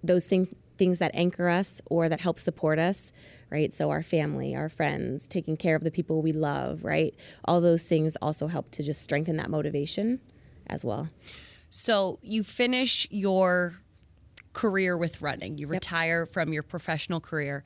those 0.03 0.25
things 0.25 0.53
things 0.77 0.99
that 0.99 1.11
anchor 1.13 1.49
us 1.49 1.81
or 1.87 2.09
that 2.09 2.21
help 2.21 2.39
support 2.39 2.79
us, 2.79 3.13
right? 3.49 3.71
So 3.71 3.89
our 3.89 4.03
family, 4.03 4.55
our 4.55 4.69
friends, 4.69 5.27
taking 5.27 5.57
care 5.57 5.75
of 5.75 5.83
the 5.83 5.91
people 5.91 6.21
we 6.21 6.31
love, 6.31 6.83
right? 6.83 7.13
All 7.45 7.61
those 7.61 7.87
things 7.87 8.15
also 8.21 8.47
help 8.47 8.71
to 8.71 8.83
just 8.83 9.01
strengthen 9.01 9.37
that 9.37 9.49
motivation 9.49 10.19
as 10.67 10.83
well. 10.83 11.09
So 11.69 12.19
you 12.21 12.43
finish 12.43 13.07
your 13.11 13.75
career 14.53 14.97
with 14.97 15.21
running. 15.21 15.57
You 15.57 15.65
yep. 15.65 15.71
retire 15.71 16.25
from 16.25 16.51
your 16.51 16.63
professional 16.63 17.19
career. 17.19 17.63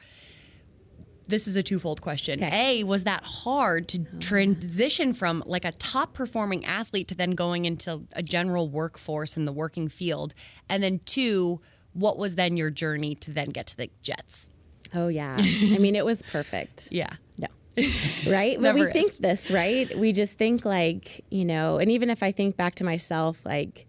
This 1.28 1.48
is 1.48 1.56
a 1.56 1.62
twofold 1.62 2.02
question. 2.02 2.44
Okay. 2.44 2.82
A, 2.82 2.84
was 2.84 3.04
that 3.04 3.24
hard 3.24 3.88
to 3.90 4.00
oh. 4.02 4.20
transition 4.20 5.14
from 5.14 5.44
like 5.46 5.64
a 5.64 5.72
top 5.72 6.14
performing 6.14 6.66
athlete 6.66 7.08
to 7.10 7.16
then 7.16 7.32
going 7.32 7.66
into 7.66 8.08
a 8.14 8.24
general 8.24 8.68
workforce 8.68 9.38
in 9.38 9.46
the 9.46 9.54
working 9.54 9.88
field? 9.88 10.34
And 10.68 10.82
then 10.82 11.00
two, 11.06 11.62
what 11.94 12.18
was 12.18 12.36
then 12.36 12.58
your 12.58 12.70
journey 12.70 13.16
to 13.16 13.32
then 13.32 13.50
get 13.50 13.68
to 13.68 13.78
the 13.78 13.90
Jets? 14.02 14.50
Oh 14.94 15.08
yeah. 15.08 15.34
I 15.38 15.78
mean, 15.80 15.96
it 15.96 16.06
was 16.06 16.24
perfect. 16.24 16.90
Yeah. 16.92 17.14
No. 17.40 17.48
right? 18.28 18.60
But 18.60 18.76
we 18.76 18.82
is. 18.82 18.92
think 18.92 19.14
this, 19.18 19.52
right? 19.52 19.94
We 19.98 20.12
just 20.12 20.38
think 20.38 20.66
like, 20.66 21.24
you 21.30 21.46
know, 21.46 21.78
and 21.78 21.92
even 21.92 22.10
if 22.10 22.24
I 22.24 22.32
think 22.32 22.58
back 22.58 22.76
to 22.76 22.84
myself, 22.84 23.46
like, 23.46 23.86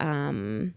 um, 0.00 0.74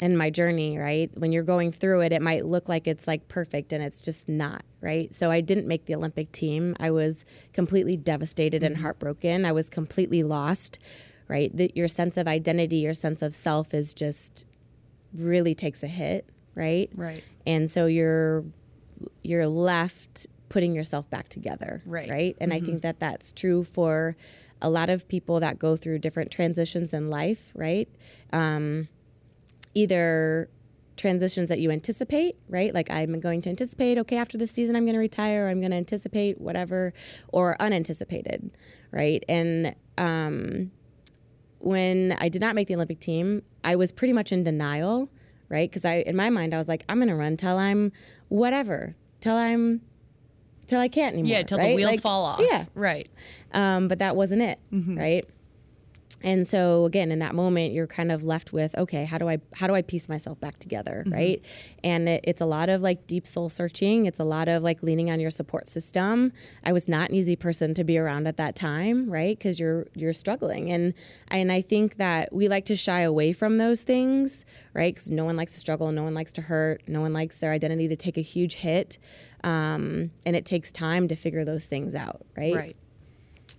in 0.00 0.16
my 0.16 0.30
journey, 0.30 0.78
right? 0.78 1.10
When 1.14 1.32
you're 1.32 1.42
going 1.42 1.72
through 1.72 2.02
it, 2.02 2.12
it 2.12 2.22
might 2.22 2.46
look 2.46 2.68
like 2.68 2.86
it's 2.86 3.06
like 3.06 3.28
perfect 3.28 3.72
and 3.72 3.82
it's 3.82 4.00
just 4.00 4.28
not, 4.28 4.62
right? 4.80 5.12
So 5.12 5.30
I 5.30 5.40
didn't 5.40 5.66
make 5.66 5.86
the 5.86 5.94
Olympic 5.94 6.30
team. 6.30 6.76
I 6.78 6.90
was 6.90 7.24
completely 7.52 7.96
devastated 7.96 8.62
mm-hmm. 8.62 8.74
and 8.74 8.82
heartbroken. 8.82 9.44
I 9.44 9.52
was 9.52 9.68
completely 9.68 10.22
lost, 10.22 10.78
right? 11.26 11.54
The, 11.54 11.72
your 11.74 11.88
sense 11.88 12.16
of 12.16 12.28
identity, 12.28 12.76
your 12.76 12.94
sense 12.94 13.22
of 13.22 13.34
self 13.34 13.74
is 13.74 13.92
just 13.92 14.46
really 15.14 15.54
takes 15.54 15.82
a 15.82 15.86
hit, 15.86 16.28
right? 16.54 16.90
Right. 16.94 17.24
And 17.46 17.70
so 17.70 17.86
you're 17.86 18.44
you're 19.22 19.46
left 19.46 20.26
putting 20.48 20.74
yourself 20.74 21.08
back 21.10 21.28
together, 21.28 21.82
right? 21.86 22.10
Right. 22.10 22.36
And 22.40 22.52
mm-hmm. 22.52 22.62
I 22.62 22.66
think 22.66 22.82
that 22.82 23.00
that's 23.00 23.32
true 23.32 23.64
for 23.64 24.16
a 24.60 24.70
lot 24.70 24.90
of 24.90 25.08
people 25.08 25.40
that 25.40 25.58
go 25.58 25.76
through 25.76 26.00
different 26.00 26.30
transitions 26.30 26.92
in 26.92 27.10
life, 27.10 27.52
right? 27.54 27.88
Um, 28.32 28.88
either 29.74 30.48
transitions 30.96 31.48
that 31.48 31.60
you 31.60 31.70
anticipate, 31.70 32.36
right? 32.48 32.74
Like 32.74 32.90
I'm 32.90 33.20
going 33.20 33.40
to 33.42 33.50
anticipate, 33.50 33.98
okay, 33.98 34.16
after 34.16 34.36
this 34.36 34.50
season 34.50 34.76
I'm 34.76 34.84
going 34.84 34.94
to 34.94 35.00
retire, 35.00 35.48
I'm 35.48 35.60
going 35.60 35.70
to 35.70 35.76
anticipate 35.76 36.40
whatever, 36.40 36.92
or 37.28 37.56
unanticipated, 37.60 38.50
right? 38.90 39.24
And 39.28 39.74
um, 39.96 40.72
when 41.60 42.16
I 42.20 42.28
did 42.28 42.42
not 42.42 42.54
make 42.54 42.66
the 42.68 42.74
Olympic 42.74 42.98
team, 42.98 43.42
I 43.68 43.76
was 43.76 43.92
pretty 43.92 44.14
much 44.14 44.32
in 44.32 44.44
denial, 44.44 45.10
right? 45.50 45.68
Because 45.68 45.84
I, 45.84 45.96
in 45.96 46.16
my 46.16 46.30
mind, 46.30 46.54
I 46.54 46.56
was 46.56 46.68
like, 46.68 46.84
I'm 46.88 46.96
to 47.08 47.14
run 47.14 47.36
till 47.36 47.58
I'm 47.58 47.92
whatever, 48.28 48.96
till 49.20 49.36
I'm, 49.36 49.82
till 50.66 50.80
I 50.80 50.88
can't 50.88 51.12
anymore. 51.12 51.30
Yeah, 51.30 51.42
till 51.42 51.58
right? 51.58 51.68
the 51.68 51.76
wheels 51.76 51.90
like, 51.90 52.00
fall 52.00 52.24
off. 52.24 52.40
Yeah, 52.40 52.64
right. 52.74 53.10
Um, 53.52 53.86
but 53.86 53.98
that 53.98 54.16
wasn't 54.16 54.40
it, 54.40 54.58
mm-hmm. 54.72 54.96
right? 54.96 55.26
And 56.22 56.46
so 56.46 56.84
again 56.84 57.12
in 57.12 57.20
that 57.20 57.34
moment 57.34 57.72
you're 57.72 57.86
kind 57.86 58.10
of 58.10 58.24
left 58.24 58.52
with 58.52 58.76
okay 58.76 59.04
how 59.04 59.18
do 59.18 59.28
i 59.28 59.38
how 59.54 59.66
do 59.66 59.74
i 59.74 59.82
piece 59.82 60.08
myself 60.08 60.40
back 60.40 60.58
together 60.58 61.02
mm-hmm. 61.04 61.12
right? 61.12 61.44
And 61.84 62.08
it, 62.08 62.24
it's 62.24 62.40
a 62.40 62.46
lot 62.46 62.68
of 62.68 62.82
like 62.82 63.06
deep 63.06 63.26
soul 63.26 63.48
searching. 63.48 64.06
It's 64.06 64.20
a 64.20 64.24
lot 64.24 64.48
of 64.48 64.62
like 64.62 64.82
leaning 64.82 65.10
on 65.10 65.20
your 65.20 65.30
support 65.30 65.68
system. 65.68 66.32
I 66.64 66.72
was 66.72 66.88
not 66.88 67.10
an 67.10 67.16
easy 67.16 67.36
person 67.36 67.74
to 67.74 67.84
be 67.84 67.98
around 67.98 68.26
at 68.26 68.36
that 68.36 68.54
time 68.54 69.10
right? 69.10 69.36
Because 69.36 69.58
you're 69.58 69.86
you're 69.94 70.12
struggling. 70.12 70.70
And 70.70 70.94
and 71.28 71.50
i 71.52 71.60
think 71.60 71.96
that 71.96 72.32
we 72.32 72.48
like 72.48 72.66
to 72.66 72.76
shy 72.76 73.00
away 73.00 73.32
from 73.32 73.58
those 73.58 73.82
things 73.82 74.44
right? 74.74 74.94
Because 74.94 75.10
no 75.10 75.24
one 75.24 75.36
likes 75.36 75.54
to 75.54 75.60
struggle. 75.60 75.90
No 75.92 76.04
one 76.04 76.14
likes 76.14 76.32
to 76.34 76.42
hurt. 76.42 76.82
No 76.88 77.00
one 77.00 77.12
likes 77.12 77.38
their 77.38 77.52
identity 77.52 77.88
to 77.88 77.96
take 77.96 78.16
a 78.16 78.22
huge 78.22 78.54
hit. 78.54 78.98
Um, 79.44 80.10
and 80.26 80.34
it 80.34 80.44
takes 80.44 80.72
time 80.72 81.08
to 81.08 81.16
figure 81.16 81.44
those 81.44 81.66
things 81.66 81.94
out 81.94 82.26
right? 82.36 82.54
Right 82.54 82.76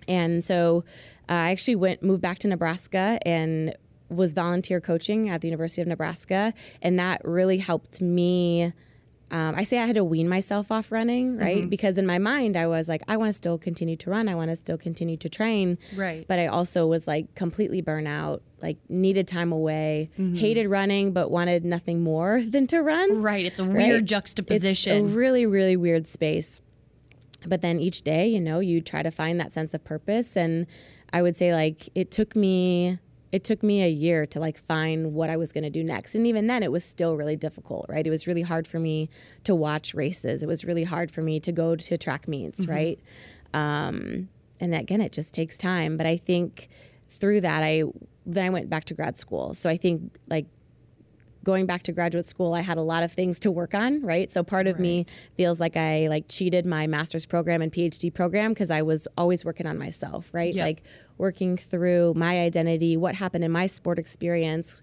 and 0.10 0.44
so 0.44 0.84
uh, 1.30 1.34
I 1.34 1.52
actually 1.52 1.78
went 1.78 2.04
moved 2.04 2.22
back 2.22 2.40
to 2.40 2.48
Nebraska 2.48 3.20
and 3.26 3.76
was 4.10 4.34
volunteer 4.34 4.82
coaching 4.82 5.30
at 5.30 5.42
the 5.42 5.48
University 5.48 5.82
of 5.82 5.88
Nebraska, 5.88 6.54
and 6.82 7.00
that 7.00 7.22
really 7.24 7.58
helped 7.58 8.02
me. 8.02 8.74
Um, 9.32 9.54
I 9.56 9.62
say 9.62 9.78
I 9.78 9.86
had 9.86 9.96
to 9.96 10.04
wean 10.04 10.28
myself 10.28 10.72
off 10.72 10.92
running, 10.92 11.38
right? 11.38 11.58
Mm-hmm. 11.58 11.70
Because 11.70 12.00
in 12.00 12.08
my 12.08 12.18
mind, 12.18 12.58
I 12.58 12.66
was 12.66 12.90
like, 12.90 13.04
I 13.08 13.16
want 13.18 13.30
to 13.30 13.34
still 13.34 13.60
continue 13.60 13.96
to 13.98 14.10
run. 14.10 14.28
I 14.28 14.34
want 14.34 14.50
to 14.50 14.56
still 14.56 14.78
continue 14.78 15.18
to 15.18 15.30
train. 15.30 15.78
Right. 15.96 16.26
But 16.28 16.40
I 16.40 16.48
also 16.48 16.88
was 16.88 17.06
like 17.06 17.36
completely 17.36 17.84
burnout, 17.84 18.42
like 18.60 18.80
needed 18.90 19.28
time 19.28 19.52
away, 19.52 20.10
mm-hmm. 20.18 20.34
hated 20.34 20.68
running, 20.68 21.14
but 21.14 21.30
wanted 21.30 21.64
nothing 21.64 22.02
more 22.02 22.42
than 22.48 22.66
to 22.68 22.80
run. 22.80 23.22
Right. 23.22 23.46
It's 23.46 23.60
a 23.60 23.64
weird 23.64 24.02
right? 24.02 24.06
juxtaposition. 24.06 25.06
It's 25.06 25.14
a 25.14 25.16
really, 25.16 25.46
really 25.46 25.78
weird 25.78 26.08
space. 26.08 26.60
But 27.46 27.62
then 27.62 27.80
each 27.80 28.02
day, 28.02 28.28
you 28.28 28.42
know, 28.42 28.60
you 28.60 28.82
try 28.82 29.02
to 29.04 29.12
find 29.12 29.40
that 29.40 29.54
sense 29.54 29.74
of 29.74 29.84
purpose. 29.84 30.36
And 30.36 30.68
I 31.14 31.22
would 31.22 31.36
say 31.36 31.54
like 31.54 31.90
it 31.96 32.12
took 32.12 32.36
me 32.36 33.00
it 33.32 33.44
took 33.44 33.62
me 33.62 33.84
a 33.84 33.88
year 33.88 34.26
to 34.26 34.40
like 34.40 34.58
find 34.58 35.14
what 35.14 35.30
I 35.30 35.38
was 35.38 35.52
going 35.52 35.64
to 35.64 35.70
do 35.70 35.84
next. 35.84 36.16
And 36.16 36.26
even 36.26 36.48
then 36.48 36.64
it 36.64 36.72
was 36.72 36.84
still 36.84 37.16
really 37.16 37.36
difficult, 37.36 37.86
right? 37.88 38.06
It 38.06 38.10
was 38.10 38.26
really 38.26 38.42
hard 38.42 38.68
for 38.68 38.80
me 38.80 39.10
to 39.44 39.54
watch 39.54 39.94
races. 39.94 40.42
It 40.42 40.48
was 40.48 40.66
really 40.66 40.84
hard 40.84 41.12
for 41.12 41.22
me 41.22 41.40
to 41.42 41.52
go 41.52 41.76
to 41.76 41.98
track 41.98 42.28
meets, 42.28 42.66
mm-hmm. 42.66 42.72
right? 42.72 43.00
Um, 43.54 44.30
and 44.60 44.74
again, 44.74 45.00
it 45.00 45.12
just 45.12 45.34
takes 45.34 45.58
time. 45.58 45.96
But 45.96 46.08
I 46.08 46.18
think 46.18 46.70
through 47.08 47.42
that, 47.42 47.64
I 47.64 47.84
then 48.26 48.46
I 48.46 48.50
went 48.50 48.70
back 48.70 48.86
to 48.86 48.94
grad 48.94 49.18
school. 49.18 49.54
So 49.54 49.70
I 49.70 49.78
think 49.78 50.18
like 50.28 50.46
going 51.44 51.66
back 51.66 51.84
to 51.84 51.92
graduate 51.92 52.26
school, 52.26 52.54
I 52.54 52.62
had 52.62 52.78
a 52.78 52.82
lot 52.82 53.04
of 53.04 53.12
things 53.12 53.40
to 53.42 53.52
work 53.52 53.74
on, 53.74 54.02
right? 54.02 54.30
So 54.32 54.44
part 54.44 54.68
of 54.68 54.76
right. 54.76 54.82
me 54.82 55.06
feels 55.36 55.60
like 55.60 55.78
I 55.78 56.08
like 56.08 56.26
cheated 56.28 56.66
my 56.66 56.88
master's 56.88 57.26
program 57.26 57.62
and 57.62 57.72
PhD 57.72 58.14
program 58.14 58.54
because 58.54 58.72
I 58.72 58.82
was 58.82 59.08
always 59.18 59.46
working 59.46 59.66
on 59.66 59.78
myself, 59.78 60.34
right? 60.34 60.54
Yep. 60.54 60.66
Like 60.66 60.84
working 61.18 61.58
through 61.58 62.14
my 62.16 62.40
identity, 62.40 62.98
what 62.98 63.16
happened 63.16 63.44
in 63.44 63.52
my 63.52 63.68
sport 63.68 64.00
experience, 64.00 64.82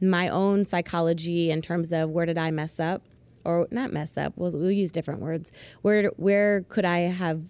my 0.00 0.28
own 0.28 0.64
psychology 0.64 1.50
in 1.50 1.62
terms 1.62 1.92
of 1.92 2.10
where 2.10 2.26
did 2.26 2.38
I 2.38 2.50
mess 2.50 2.78
up 2.78 3.02
or 3.44 3.66
not 3.70 3.92
mess 3.92 4.16
up. 4.18 4.32
We'll, 4.36 4.50
we'll 4.50 4.70
use 4.70 4.92
different 4.92 5.20
words. 5.20 5.52
Where 5.82 6.10
where 6.16 6.62
could 6.62 6.84
I 6.84 6.98
have 6.98 7.42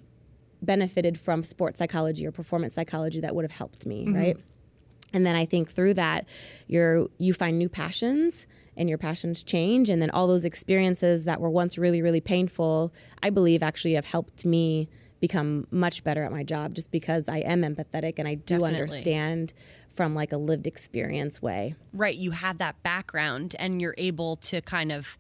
benefited 0.62 1.18
from 1.18 1.42
sports 1.42 1.78
psychology 1.78 2.26
or 2.26 2.32
performance 2.32 2.74
psychology 2.74 3.20
that 3.20 3.34
would 3.34 3.44
have 3.44 3.52
helped 3.52 3.86
me, 3.86 4.04
mm-hmm. 4.04 4.14
right? 4.14 4.36
And 5.12 5.26
then 5.26 5.36
i 5.36 5.44
think 5.44 5.70
through 5.70 5.94
that 5.94 6.26
you're 6.66 7.08
you 7.18 7.32
find 7.32 7.58
new 7.58 7.68
passions 7.68 8.46
and 8.76 8.88
your 8.88 8.98
passions 8.98 9.42
change 9.42 9.88
and 9.88 10.02
then 10.02 10.10
all 10.10 10.26
those 10.26 10.44
experiences 10.44 11.24
that 11.24 11.40
were 11.40 11.50
once 11.50 11.78
really 11.78 12.02
really 12.02 12.20
painful 12.20 12.92
i 13.22 13.30
believe 13.30 13.62
actually 13.62 13.94
have 13.94 14.04
helped 14.04 14.44
me 14.44 14.88
become 15.20 15.66
much 15.70 16.04
better 16.04 16.22
at 16.22 16.30
my 16.30 16.42
job 16.42 16.74
just 16.74 16.90
because 16.90 17.28
i 17.28 17.38
am 17.38 17.62
empathetic 17.62 18.14
and 18.18 18.28
i 18.28 18.34
do 18.34 18.58
Definitely. 18.58 18.80
understand 18.80 19.52
from 19.88 20.14
like 20.14 20.32
a 20.32 20.36
lived 20.36 20.66
experience 20.66 21.40
way 21.40 21.74
right 21.92 22.16
you 22.16 22.32
have 22.32 22.58
that 22.58 22.82
background 22.82 23.56
and 23.58 23.80
you're 23.80 23.94
able 23.96 24.36
to 24.36 24.60
kind 24.60 24.92
of 24.92 25.16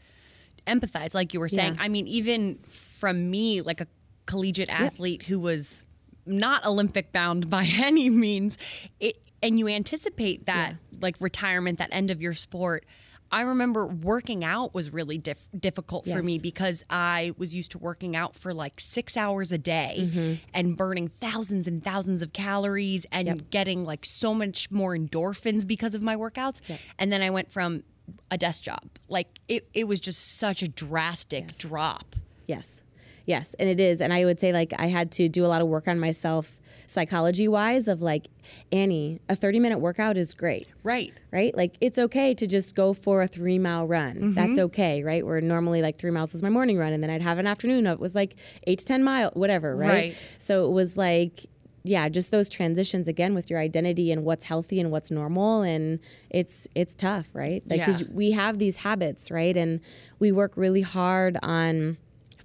empathize 0.66 1.14
like 1.14 1.32
you 1.32 1.40
were 1.40 1.48
saying 1.48 1.76
yeah. 1.76 1.82
i 1.82 1.88
mean 1.88 2.06
even 2.06 2.58
from 2.66 3.30
me 3.30 3.62
like 3.62 3.80
a 3.80 3.86
collegiate 4.26 4.68
athlete 4.68 5.22
yep. 5.22 5.28
who 5.28 5.38
was 5.38 5.84
not 6.26 6.66
Olympic 6.66 7.12
bound 7.12 7.48
by 7.48 7.64
any 7.78 8.10
means. 8.10 8.58
It 9.00 9.16
and 9.42 9.58
you 9.58 9.68
anticipate 9.68 10.46
that 10.46 10.72
yeah. 10.72 10.98
like 11.00 11.16
retirement, 11.20 11.78
that 11.78 11.90
end 11.92 12.10
of 12.10 12.20
your 12.20 12.34
sport. 12.34 12.84
I 13.30 13.40
remember 13.42 13.86
working 13.86 14.44
out 14.44 14.72
was 14.72 14.92
really 14.92 15.18
dif- 15.18 15.48
difficult 15.58 16.06
yes. 16.06 16.16
for 16.16 16.22
me 16.22 16.38
because 16.38 16.84
I 16.88 17.32
was 17.36 17.56
used 17.56 17.72
to 17.72 17.78
working 17.78 18.14
out 18.14 18.36
for 18.36 18.54
like 18.54 18.74
six 18.78 19.16
hours 19.16 19.50
a 19.50 19.58
day 19.58 19.96
mm-hmm. 19.98 20.34
and 20.54 20.76
burning 20.76 21.08
thousands 21.08 21.66
and 21.66 21.82
thousands 21.82 22.22
of 22.22 22.32
calories 22.32 23.04
and 23.10 23.26
yep. 23.26 23.50
getting 23.50 23.84
like 23.84 24.04
so 24.04 24.32
much 24.32 24.70
more 24.70 24.96
endorphins 24.96 25.66
because 25.66 25.94
of 25.94 26.02
my 26.02 26.14
workouts. 26.14 26.60
Yep. 26.68 26.80
And 27.00 27.12
then 27.12 27.20
I 27.20 27.30
went 27.30 27.50
from 27.50 27.82
a 28.30 28.38
desk 28.38 28.62
job. 28.62 28.84
Like 29.08 29.40
it, 29.48 29.68
it 29.74 29.88
was 29.88 29.98
just 29.98 30.38
such 30.38 30.62
a 30.62 30.68
drastic 30.68 31.46
yes. 31.48 31.58
drop. 31.58 32.14
Yes. 32.46 32.82
Yes, 33.26 33.54
and 33.58 33.68
it 33.68 33.80
is. 33.80 34.00
And 34.00 34.12
I 34.12 34.24
would 34.24 34.40
say 34.40 34.52
like 34.52 34.72
I 34.78 34.86
had 34.86 35.10
to 35.12 35.28
do 35.28 35.44
a 35.44 35.48
lot 35.48 35.60
of 35.60 35.68
work 35.68 35.86
on 35.88 35.98
myself 35.98 36.60
psychology 36.86 37.48
wise 37.48 37.88
of 37.88 38.00
like 38.00 38.28
Annie, 38.72 39.20
a 39.28 39.36
30 39.36 39.60
minute 39.60 39.78
workout 39.78 40.16
is 40.16 40.34
great. 40.34 40.68
Right. 40.82 41.12
Right? 41.32 41.56
Like 41.56 41.76
it's 41.80 41.98
okay 41.98 42.34
to 42.34 42.46
just 42.46 42.74
go 42.74 42.94
for 42.94 43.22
a 43.22 43.26
3 43.26 43.58
mile 43.58 43.86
run. 43.86 44.14
Mm-hmm. 44.14 44.32
That's 44.34 44.58
okay, 44.58 45.02
right? 45.02 45.26
Where 45.26 45.40
normally 45.40 45.82
like 45.82 45.96
3 45.96 46.10
miles 46.10 46.32
was 46.32 46.42
my 46.42 46.48
morning 46.48 46.78
run 46.78 46.92
and 46.92 47.02
then 47.02 47.10
I'd 47.10 47.22
have 47.22 47.38
an 47.38 47.46
afternoon 47.46 47.86
it 47.86 48.00
was 48.00 48.14
like 48.14 48.36
8 48.66 48.78
to 48.78 48.86
10 48.86 49.04
mile 49.04 49.30
whatever, 49.34 49.76
right? 49.76 49.88
Right. 49.88 50.24
So 50.38 50.64
it 50.66 50.70
was 50.70 50.96
like 50.96 51.46
yeah, 51.82 52.08
just 52.08 52.32
those 52.32 52.48
transitions 52.48 53.06
again 53.06 53.32
with 53.32 53.48
your 53.48 53.60
identity 53.60 54.10
and 54.10 54.24
what's 54.24 54.44
healthy 54.44 54.80
and 54.80 54.90
what's 54.90 55.12
normal 55.12 55.62
and 55.62 56.00
it's 56.30 56.66
it's 56.74 56.96
tough, 56.96 57.28
right? 57.32 57.62
Like 57.66 57.84
cuz 57.84 58.04
we 58.08 58.32
have 58.32 58.58
these 58.58 58.78
habits, 58.78 59.30
right? 59.30 59.56
And 59.56 59.80
we 60.18 60.32
work 60.32 60.56
really 60.56 60.80
hard 60.80 61.36
on 61.42 61.96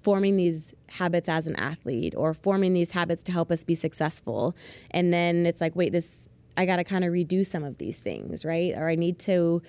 forming 0.02 0.36
these 0.36 0.74
habits 0.90 1.28
as 1.28 1.46
an 1.46 1.56
athlete 1.56 2.14
or 2.16 2.34
forming 2.34 2.72
these 2.72 2.90
habits 2.90 3.22
to 3.24 3.32
help 3.32 3.50
us 3.50 3.64
be 3.64 3.74
successful. 3.74 4.54
And 4.90 5.12
then 5.12 5.46
it's 5.46 5.60
like, 5.60 5.74
wait, 5.76 5.92
this, 5.92 6.28
I 6.56 6.66
got 6.66 6.76
to 6.76 6.84
kind 6.84 7.04
of 7.04 7.12
redo 7.12 7.46
some 7.46 7.64
of 7.64 7.78
these 7.78 8.00
things, 8.00 8.44
right? 8.44 8.74
Or 8.76 8.88
I 8.88 8.94
need 8.96 9.18
to 9.20 9.62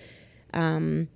um, 0.53 1.07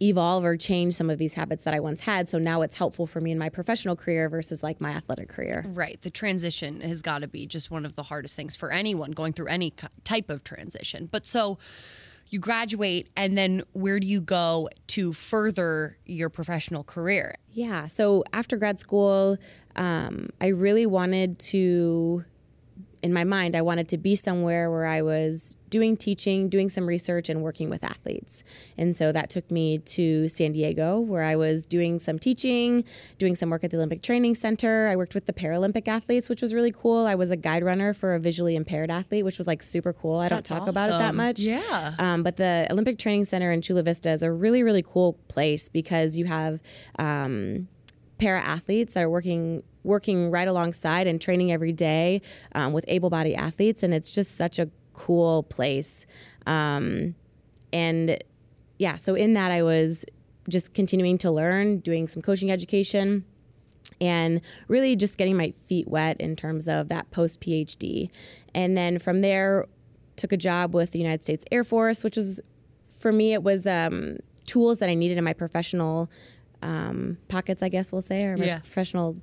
evolve 0.00 0.44
or 0.44 0.56
change 0.56 0.94
some 0.94 1.10
of 1.10 1.18
these 1.18 1.34
habits 1.34 1.64
that 1.64 1.74
I 1.74 1.80
once 1.80 2.04
had. 2.04 2.28
So 2.28 2.38
now 2.38 2.62
it's 2.62 2.76
helpful 2.76 3.06
for 3.06 3.20
me 3.20 3.30
in 3.30 3.38
my 3.38 3.48
professional 3.48 3.96
career 3.96 4.28
versus 4.28 4.62
like 4.62 4.80
my 4.80 4.90
athletic 4.90 5.28
career. 5.28 5.64
Right. 5.68 6.00
The 6.02 6.10
transition 6.10 6.80
has 6.80 7.02
got 7.02 7.18
to 7.18 7.28
be 7.28 7.46
just 7.46 7.70
one 7.70 7.86
of 7.86 7.96
the 7.96 8.04
hardest 8.04 8.36
things 8.36 8.56
for 8.56 8.70
anyone 8.70 9.12
going 9.12 9.32
through 9.32 9.48
any 9.48 9.72
type 10.04 10.30
of 10.30 10.44
transition. 10.44 11.08
But 11.10 11.26
so 11.26 11.58
you 12.28 12.38
graduate, 12.38 13.08
and 13.16 13.36
then 13.36 13.62
where 13.72 14.00
do 14.00 14.06
you 14.06 14.20
go 14.20 14.68
to 14.88 15.12
further 15.12 15.96
your 16.04 16.28
professional 16.28 16.82
career? 16.84 17.36
Yeah. 17.52 17.86
So 17.86 18.24
after 18.32 18.56
grad 18.56 18.78
school, 18.78 19.38
um, 19.76 20.30
I 20.40 20.48
really 20.48 20.86
wanted 20.86 21.38
to, 21.40 22.24
in 23.04 23.12
my 23.12 23.22
mind, 23.22 23.54
I 23.54 23.60
wanted 23.60 23.86
to 23.88 23.98
be 23.98 24.14
somewhere 24.14 24.70
where 24.70 24.86
I 24.86 25.02
was 25.02 25.58
doing 25.68 25.94
teaching, 25.94 26.48
doing 26.48 26.70
some 26.70 26.86
research, 26.86 27.28
and 27.28 27.42
working 27.42 27.68
with 27.68 27.84
athletes. 27.84 28.42
And 28.78 28.96
so 28.96 29.12
that 29.12 29.28
took 29.28 29.50
me 29.50 29.76
to 29.96 30.26
San 30.26 30.52
Diego, 30.52 31.00
where 31.00 31.22
I 31.22 31.36
was 31.36 31.66
doing 31.66 31.98
some 31.98 32.18
teaching, 32.18 32.82
doing 33.18 33.36
some 33.36 33.50
work 33.50 33.62
at 33.62 33.70
the 33.70 33.76
Olympic 33.76 34.00
Training 34.00 34.34
Center. 34.36 34.88
I 34.88 34.96
worked 34.96 35.14
with 35.14 35.26
the 35.26 35.34
Paralympic 35.34 35.86
athletes, 35.86 36.30
which 36.30 36.40
was 36.40 36.54
really 36.54 36.72
cool. 36.72 37.06
I 37.06 37.14
was 37.14 37.30
a 37.30 37.36
guide 37.36 37.62
runner 37.62 37.92
for 37.92 38.14
a 38.14 38.18
visually 38.18 38.56
impaired 38.56 38.90
athlete, 38.90 39.26
which 39.26 39.36
was 39.36 39.46
like 39.46 39.62
super 39.62 39.92
cool. 39.92 40.20
I 40.20 40.28
don't 40.28 40.38
That's 40.38 40.48
talk 40.48 40.66
about 40.66 40.88
it 40.88 40.98
that 40.98 41.14
much. 41.14 41.40
Yeah. 41.40 41.94
Um, 41.98 42.22
but 42.22 42.38
the 42.38 42.66
Olympic 42.70 42.98
Training 42.98 43.26
Center 43.26 43.52
in 43.52 43.60
Chula 43.60 43.82
Vista 43.82 44.12
is 44.12 44.22
a 44.22 44.32
really, 44.32 44.62
really 44.62 44.82
cool 44.82 45.12
place 45.28 45.68
because 45.68 46.16
you 46.16 46.24
have 46.24 46.58
um, 46.98 47.68
para 48.16 48.40
athletes 48.40 48.94
that 48.94 49.02
are 49.02 49.10
working 49.10 49.62
working 49.84 50.30
right 50.30 50.48
alongside 50.48 51.06
and 51.06 51.20
training 51.20 51.52
every 51.52 51.72
day 51.72 52.20
um, 52.54 52.72
with 52.72 52.84
able-bodied 52.88 53.36
athletes, 53.36 53.82
and 53.82 53.94
it's 53.94 54.10
just 54.10 54.36
such 54.36 54.58
a 54.58 54.68
cool 54.92 55.44
place. 55.44 56.06
Um, 56.46 57.14
and 57.72 58.18
yeah, 58.78 58.96
so 58.96 59.14
in 59.14 59.34
that 59.34 59.50
I 59.52 59.62
was 59.62 60.04
just 60.48 60.74
continuing 60.74 61.18
to 61.18 61.30
learn, 61.30 61.78
doing 61.78 62.08
some 62.08 62.22
coaching 62.22 62.50
education 62.50 63.24
and 64.00 64.40
really 64.68 64.96
just 64.96 65.16
getting 65.18 65.36
my 65.36 65.52
feet 65.66 65.86
wet 65.88 66.20
in 66.20 66.34
terms 66.36 66.66
of 66.68 66.88
that 66.88 67.10
post 67.10 67.40
PhD. 67.40 68.10
And 68.54 68.76
then 68.76 68.98
from 68.98 69.20
there, 69.20 69.66
took 70.16 70.32
a 70.32 70.36
job 70.36 70.74
with 70.74 70.92
the 70.92 70.98
United 70.98 71.22
States 71.22 71.44
Air 71.50 71.64
Force, 71.64 72.04
which 72.04 72.16
was 72.16 72.40
for 72.90 73.12
me, 73.12 73.32
it 73.32 73.42
was 73.42 73.66
um, 73.66 74.18
tools 74.46 74.78
that 74.78 74.88
I 74.88 74.94
needed 74.94 75.18
in 75.18 75.24
my 75.24 75.32
professional 75.32 76.10
um, 76.62 77.18
pockets, 77.28 77.62
I 77.62 77.68
guess 77.68 77.92
we'll 77.92 78.02
say, 78.02 78.24
or 78.24 78.36
my 78.36 78.46
Yeah. 78.46 78.58
professional 78.60 79.16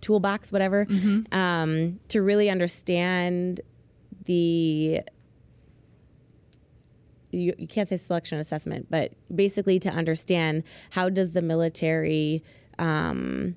toolbox, 0.00 0.52
whatever, 0.52 0.86
um, 1.32 1.98
to 2.08 2.22
really 2.22 2.50
understand 2.50 3.60
the 4.24 5.00
you, 7.30 7.54
you 7.58 7.66
can't 7.66 7.88
say 7.88 7.96
selection 7.98 8.38
assessment, 8.38 8.86
but 8.90 9.12
basically 9.34 9.78
to 9.80 9.90
understand 9.90 10.64
how 10.92 11.08
does 11.10 11.32
the 11.32 11.42
military 11.42 12.42
um, 12.78 13.54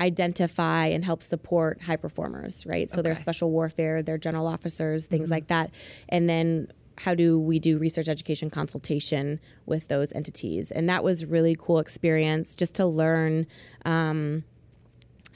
identify 0.00 0.86
and 0.86 1.04
help 1.04 1.22
support 1.22 1.82
high 1.82 1.96
performers, 1.96 2.66
right? 2.66 2.90
So 2.90 3.02
their 3.02 3.12
Okay. 3.12 3.20
special 3.20 3.50
warfare, 3.50 4.02
their 4.02 4.18
general 4.18 4.46
officers, 4.46 5.06
things 5.06 5.30
like 5.30 5.48
that, 5.48 5.70
and 6.08 6.28
then 6.28 6.68
how 6.98 7.14
do 7.14 7.38
we 7.38 7.58
do 7.58 7.78
research 7.78 8.08
education 8.08 8.50
consultation 8.50 9.40
with 9.66 9.88
those 9.88 10.12
entities? 10.12 10.70
And 10.70 10.88
that 10.88 11.04
was 11.04 11.24
really 11.24 11.56
cool 11.58 11.78
experience 11.78 12.56
just 12.56 12.74
to 12.74 12.86
learn 12.86 13.46
um, 13.86 14.44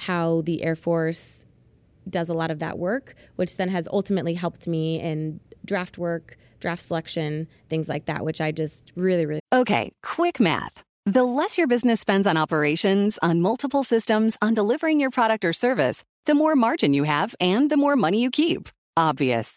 how 0.06 0.42
the 0.42 0.62
Air 0.62 0.76
Force 0.76 1.46
does 2.08 2.28
a 2.28 2.34
lot 2.34 2.50
of 2.50 2.58
that 2.58 2.78
work, 2.78 3.14
which 3.37 3.57
then 3.57 3.68
has 3.68 3.88
ultimately 3.90 4.35
helped 4.35 4.66
me 4.66 5.00
in 5.00 5.40
draft 5.64 5.96
work, 5.98 6.37
draft 6.61 6.83
selection, 6.83 7.48
things 7.68 7.88
like 7.88 8.05
that, 8.07 8.24
which 8.24 8.40
I 8.40 8.52
just 8.52 8.92
really, 8.96 9.26
really 9.26 9.40
Okay, 9.52 9.92
quick 10.02 10.40
math. 10.40 10.83
The 11.07 11.22
less 11.22 11.59
your 11.59 11.66
business 11.66 12.00
spends 12.00 12.26
on 12.26 12.37
operations, 12.37 13.18
on 13.22 13.40
multiple 13.40 13.85
systems, 13.85 14.37
on 14.40 14.55
delivering 14.55 15.00
your 15.00 15.11
product 15.11 15.44
or 15.44 15.52
service, 15.52 16.02
the 16.26 16.35
more 16.35 16.57
margin 16.57 16.94
you 16.94 17.05
have 17.05 17.35
and 17.40 17.70
the 17.70 17.76
more 17.76 17.96
money 17.96 18.22
you 18.22 18.31
keep. 18.31 18.68
Obvious. 18.96 19.57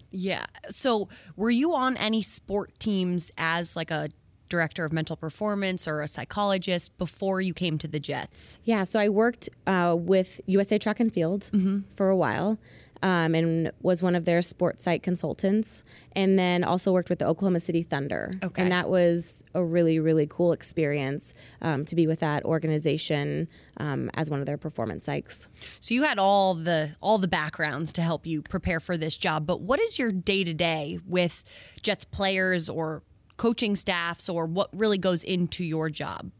Yeah. 0.11 0.45
So, 0.69 1.09
were 1.35 1.49
you 1.49 1.73
on 1.73 1.97
any 1.97 2.21
sport 2.21 2.77
teams 2.79 3.31
as 3.37 3.75
like 3.75 3.91
a 3.91 4.09
director 4.49 4.83
of 4.83 4.91
mental 4.91 5.15
performance 5.15 5.87
or 5.87 6.01
a 6.01 6.07
psychologist 6.07 6.97
before 6.97 7.39
you 7.41 7.53
came 7.53 7.77
to 7.79 7.87
the 7.87 7.99
Jets? 7.99 8.59
Yeah, 8.65 8.83
so 8.83 8.99
I 8.99 9.09
worked 9.09 9.49
uh, 9.65 9.95
with 9.97 10.41
USA 10.45 10.77
Track 10.77 10.99
and 10.99 11.11
Field 11.11 11.49
for 11.95 12.09
a 12.09 12.15
while 12.17 12.59
um, 13.03 13.35
and 13.35 13.71
was 13.81 14.03
one 14.03 14.15
of 14.15 14.25
their 14.25 14.41
sports 14.41 14.83
psych 14.83 15.03
consultants. 15.03 15.83
And 16.13 16.37
then 16.37 16.63
also 16.63 16.91
worked 16.91 17.09
with 17.09 17.19
the 17.19 17.25
Oklahoma 17.25 17.61
City 17.61 17.83
Thunder. 17.83 18.33
Okay. 18.43 18.61
And 18.61 18.71
that 18.71 18.89
was 18.89 19.43
a 19.53 19.63
really, 19.63 19.99
really 19.99 20.27
cool 20.27 20.51
experience 20.51 21.33
um, 21.61 21.85
to 21.85 21.95
be 21.95 22.05
with 22.05 22.19
that 22.19 22.43
organization 22.43 23.47
um, 23.77 24.09
as 24.15 24.29
one 24.29 24.41
of 24.41 24.45
their 24.45 24.57
performance 24.57 25.07
psychs. 25.07 25.47
So 25.79 25.93
you 25.93 26.03
had 26.03 26.19
all 26.19 26.53
the 26.53 26.91
all 27.01 27.17
the 27.17 27.27
backgrounds 27.27 27.93
to 27.93 28.01
help 28.01 28.25
you 28.25 28.41
prepare 28.41 28.79
for 28.79 28.97
this 28.97 29.17
job, 29.17 29.47
but 29.47 29.61
what 29.61 29.79
is 29.79 29.97
your 29.97 30.11
day-to-day 30.11 30.99
with 31.07 31.43
Jets 31.81 32.05
players 32.05 32.67
or 32.67 33.03
coaching 33.37 33.75
staffs 33.75 34.29
or 34.29 34.45
what 34.45 34.69
really 34.73 34.97
goes 34.97 35.23
into 35.23 35.63
your 35.63 35.89
job? 35.89 36.31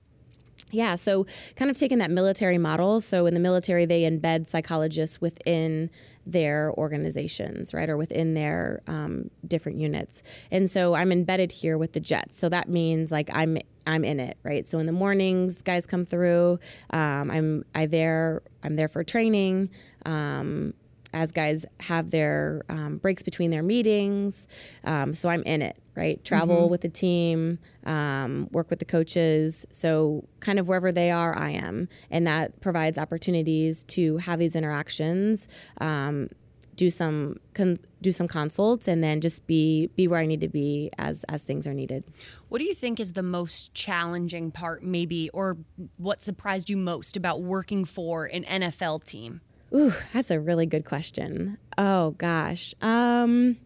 Yeah, 0.72 0.96
so 0.96 1.26
kind 1.56 1.70
of 1.70 1.78
taking 1.78 1.98
that 2.00 2.12
military 2.12 2.58
model. 2.58 3.02
So 3.02 3.26
in 3.26 3.34
the 3.34 3.40
military, 3.40 3.86
they 3.86 4.04
embed 4.04 4.48
psychologists 4.48 5.20
within 5.20 5.90
their 6.26 6.72
organizations, 6.74 7.74
right, 7.74 7.90
or 7.90 7.98
within 7.98 8.34
their 8.34 8.82
um, 8.88 9.30
different 9.48 9.80
units. 9.80 10.24
And 10.52 10.70
so 10.70 10.94
I'm 10.94 11.12
embedded 11.12 11.52
here 11.52 11.78
with 11.78 11.94
the 11.94 12.00
Jets. 12.00 12.40
So 12.40 12.50
that 12.50 12.70
means 12.70 13.12
like 13.12 13.30
I'm 13.34 13.58
I'm 13.88 14.04
in 14.04 14.20
it, 14.20 14.38
right. 14.44 14.66
So 14.66 14.78
in 14.78 14.86
the 14.86 14.92
mornings, 14.92 15.62
guys 15.62 15.88
come 15.88 16.06
through. 16.06 16.60
Um, 16.92 17.32
I'm 17.32 17.66
I 17.74 17.88
there. 17.88 18.44
I'm 18.64 18.76
there 18.76 18.88
for 18.88 19.04
training. 19.04 19.72
Um, 20.06 20.74
as 21.14 21.32
guys 21.32 21.66
have 21.82 22.12
their 22.12 22.64
um, 22.70 22.98
breaks 22.98 23.24
between 23.24 23.52
their 23.52 23.64
meetings. 23.64 24.48
Um, 24.84 25.14
so 25.14 25.30
I'm 25.30 25.44
in 25.44 25.62
it, 25.62 25.78
right? 25.96 26.24
Travel 26.24 26.70
with 26.70 26.82
the 26.82 26.90
team, 26.90 27.60
um, 27.86 28.48
work 28.52 28.70
with 28.70 28.80
the 28.80 28.86
coaches. 28.86 29.66
So 29.72 30.26
kind 30.40 30.60
of 30.60 30.68
wherever 30.68 30.92
they 30.92 31.12
are, 31.12 31.38
I 31.38 31.52
am. 31.52 31.90
And 32.10 32.26
that 32.28 32.62
provides 32.62 32.98
opportunities 32.98 33.84
to 33.86 34.18
have 34.18 34.40
these 34.40 34.56
interactions. 34.56 35.48
Um, 35.80 36.30
do 36.76 36.90
some 36.90 37.38
con- 37.54 37.78
do 38.02 38.12
some 38.12 38.28
consults, 38.28 38.88
and 38.88 39.04
then 39.04 39.22
just 39.22 39.46
be 39.46 39.88
be 39.96 40.08
where 40.08 40.20
I 40.20 40.26
need 40.26 40.42
to 40.42 40.48
be 40.48 40.90
as 40.98 41.24
as 41.26 41.44
things 41.44 41.68
are 41.68 41.76
needed. 41.76 42.04
What 42.50 42.58
do 42.58 42.66
you 42.66 42.74
think 42.74 43.00
is 43.00 43.14
the 43.14 43.22
most 43.22 43.76
challenging 43.76 44.50
part, 44.50 44.82
maybe, 44.82 45.30
or 45.30 45.58
what 45.98 46.24
surprised 46.24 46.72
you 46.72 46.78
most 46.78 47.16
about 47.16 47.42
working 47.42 47.86
for 47.86 48.26
an 48.26 48.46
NFL 48.46 49.04
team? 49.04 49.42
Ooh, 49.74 49.94
that's 50.14 50.32
a 50.32 50.40
really 50.40 50.66
good 50.66 50.84
question. 50.86 51.58
Oh 51.78 52.12
gosh. 52.12 52.74
Um 52.82 53.58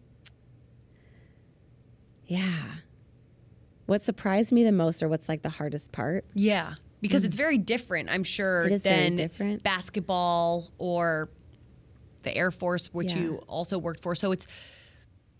Yeah. 2.26 2.62
What 3.86 4.02
surprised 4.02 4.52
me 4.52 4.64
the 4.64 4.72
most 4.72 5.02
or 5.02 5.08
what's 5.08 5.28
like 5.28 5.42
the 5.42 5.48
hardest 5.48 5.92
part? 5.92 6.24
Yeah, 6.34 6.74
because 7.00 7.24
it's 7.24 7.36
very 7.36 7.56
different, 7.58 8.08
I'm 8.10 8.24
sure, 8.24 8.64
It 8.66 8.72
is 8.72 8.82
very 8.82 9.04
than 9.10 9.14
different. 9.16 9.62
basketball 9.62 10.72
or 10.78 11.28
the 12.24 12.36
Air 12.36 12.50
Force, 12.50 12.92
which 12.92 13.12
Yeah. 13.12 13.20
you 13.22 13.36
also 13.46 13.78
worked 13.78 14.00
for. 14.02 14.16
So 14.16 14.32
it's 14.32 14.46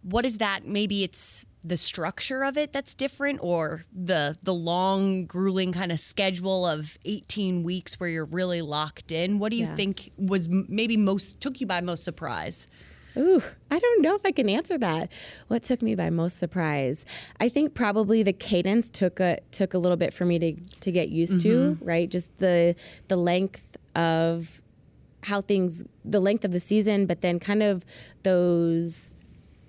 what 0.08 0.24
is 0.24 0.38
that? 0.38 0.64
Maybe 0.64 1.02
it's 1.02 1.46
the 1.62 1.76
structure 1.76 2.44
of 2.44 2.56
it 2.56 2.72
that's 2.72 2.94
different, 2.94 3.40
or 3.42 3.84
the 3.92 4.36
the 4.42 4.54
long, 4.54 5.26
grueling 5.26 5.72
kind 5.72 5.90
of 5.90 5.98
schedule 5.98 6.64
of 6.64 6.96
18 7.04 7.64
weeks 7.64 7.98
where 7.98 8.08
you're 8.08 8.24
really 8.24 8.62
locked 8.62 9.10
in. 9.10 9.38
What 9.40 9.50
do 9.50 9.56
you 9.56 9.64
Yeah. 9.64 9.74
think 9.74 10.12
was 10.16 10.48
maybe 10.48 10.96
most 10.96 11.40
took 11.40 11.60
you 11.60 11.66
by 11.66 11.80
most 11.80 12.04
surprise? 12.04 12.68
Ooh, 13.18 13.42
I 13.70 13.78
don't 13.78 14.02
know 14.02 14.14
if 14.14 14.24
I 14.24 14.30
can 14.30 14.48
answer 14.48 14.78
that. 14.78 15.10
What 15.48 15.62
took 15.62 15.82
me 15.82 15.94
by 15.94 16.10
most 16.10 16.36
surprise? 16.38 17.04
I 17.40 17.48
think 17.48 17.74
probably 17.74 18.22
the 18.22 18.34
cadence 18.34 18.90
took 18.90 19.18
a 19.18 19.38
took 19.50 19.74
a 19.74 19.78
little 19.78 19.96
bit 19.96 20.12
for 20.12 20.24
me 20.24 20.38
to 20.38 20.52
to 20.80 20.92
get 20.92 21.08
used 21.08 21.40
to, 21.40 21.48
mm-hmm. 21.48 21.84
right? 21.84 22.08
Just 22.08 22.38
the 22.38 22.76
the 23.08 23.16
length 23.16 23.76
of 23.96 24.60
how 25.22 25.40
things 25.40 25.82
the 26.04 26.20
length 26.20 26.44
of 26.44 26.52
the 26.52 26.60
season, 26.60 27.06
but 27.06 27.22
then 27.22 27.40
kind 27.40 27.62
of 27.62 27.84
those 28.22 29.14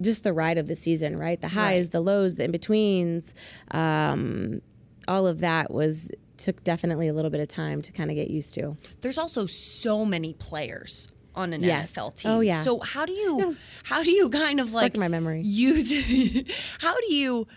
just 0.02 0.24
the 0.24 0.34
ride 0.34 0.58
of 0.58 0.68
the 0.68 0.76
season, 0.76 1.18
right? 1.18 1.40
The 1.42 1.48
highs, 1.50 1.86
Right. 1.86 1.92
the 1.92 2.02
lows, 2.02 2.36
the 2.36 2.44
in 2.46 2.52
betweens, 2.52 3.34
um, 3.72 4.62
all 5.08 5.26
of 5.28 5.40
that 5.40 5.72
was 5.72 6.12
took 6.38 6.64
definitely 6.64 7.08
a 7.08 7.14
little 7.14 7.32
bit 7.32 7.42
of 7.42 7.48
time 7.48 7.82
to 7.82 7.92
kind 7.92 8.10
of 8.12 8.16
get 8.16 8.30
used 8.30 8.54
to. 8.54 8.76
there's 9.02 9.18
also 9.18 9.46
so 9.48 10.06
many 10.06 10.34
players 10.34 11.08
on 11.34 11.54
an 11.54 11.64
Yes. 11.64 11.94
NFL 11.96 12.16
team. 12.16 12.32
Oh, 12.32 12.40
yeah. 12.42 12.62
So 12.62 12.80
how 12.80 13.06
do 13.06 13.14
you 13.14 13.56
how 13.84 14.04
do 14.04 14.12
you 14.12 14.30
kind 14.30 14.60
of 14.60 14.74
like 14.74 14.96
my 14.98 15.08
memory. 15.08 15.42
use 15.44 16.78
how 16.82 16.96
do 17.00 17.14
you 17.14 17.48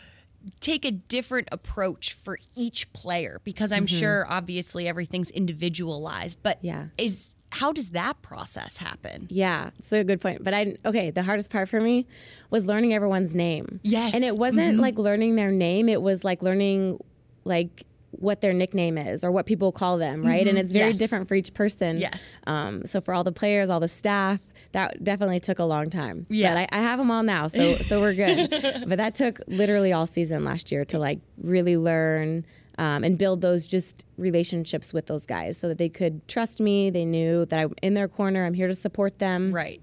take 0.61 0.85
a 0.87 0.91
different 0.91 1.49
approach 1.53 2.15
for 2.15 2.39
each 2.57 2.91
player 2.95 3.41
because 3.45 3.73
I'm 3.73 3.87
sure 3.87 4.27
obviously 4.29 4.89
everything's 4.89 5.31
individualized 5.31 6.43
but 6.43 6.59
Mm-hmm. 6.59 6.67
Yeah. 6.67 6.87
is 6.99 7.31
how 7.53 7.73
does 7.73 7.91
that 7.91 8.23
process 8.23 8.77
happen? 8.77 9.27
Yeah, 9.31 9.71
it's 9.79 9.93
a 9.93 10.05
good 10.05 10.21
point. 10.21 10.45
But 10.45 10.55
I 10.55 10.77
okay, 10.85 11.11
the 11.11 11.23
hardest 11.23 11.51
part 11.51 11.69
for 11.69 11.81
me 11.81 12.07
was 12.51 12.67
learning 12.67 12.95
everyone's 12.95 13.35
name. 13.35 13.81
Yes. 13.83 14.15
And 14.15 14.25
it 14.25 14.37
wasn't 14.37 14.79
like 14.79 14.99
learning 14.99 15.37
their 15.37 15.51
name, 15.51 15.89
it 15.89 16.01
was 16.03 16.25
like 16.25 16.43
learning 16.43 17.01
like 17.45 17.85
what 18.13 18.41
their 18.41 18.53
nickname 18.53 18.99
is 18.99 19.23
or 19.23 19.31
what 19.31 19.47
people 19.47 19.71
call 19.73 19.97
them, 19.97 20.25
right? 20.27 20.47
And 20.47 20.59
it's 20.59 20.73
very 20.73 20.89
Yes. 20.89 20.99
different 20.99 21.29
for 21.29 21.35
each 21.37 21.55
person. 21.55 21.99
Yes. 22.01 22.39
Um, 22.47 22.85
so 22.85 23.01
for 23.01 23.15
all 23.15 23.23
the 23.25 23.31
players, 23.33 23.71
all 23.71 23.79
the 23.81 23.87
staff, 23.89 24.41
that 24.73 25.03
definitely 25.03 25.39
took 25.41 25.59
a 25.61 25.65
long 25.65 25.91
time. 25.91 26.27
Yeah. 26.29 26.55
But 26.55 26.75
I, 26.75 26.79
I 26.79 26.83
have 26.83 26.99
them 26.99 27.11
all 27.11 27.23
now, 27.23 27.47
so 27.49 27.63
so 27.75 28.01
we're 28.01 28.15
good. 28.15 28.51
but 28.89 28.99
that 28.99 29.15
took 29.15 29.41
literally 29.47 29.93
all 29.93 30.07
season 30.07 30.45
last 30.45 30.71
year 30.73 30.85
to 30.87 30.99
like 30.99 31.21
really 31.39 31.77
learn 31.77 32.45
um, 32.81 33.05
and 33.05 33.17
build 33.19 33.41
those 33.43 33.67
just 33.67 34.05
relationships 34.17 34.93
with 34.95 35.07
those 35.07 35.27
guys 35.27 35.59
so 35.59 35.69
that 35.69 35.79
they 35.79 35.89
could 35.89 36.27
trust 36.27 36.61
me. 36.61 36.91
They 36.91 37.05
knew 37.05 37.45
that 37.47 37.59
I'm 37.61 37.75
in 37.83 37.95
their 37.95 38.09
corner. 38.09 38.45
I'm 38.47 38.55
here 38.55 38.69
to 38.69 38.75
support 38.75 39.19
them 39.19 39.53
Right. 39.53 39.81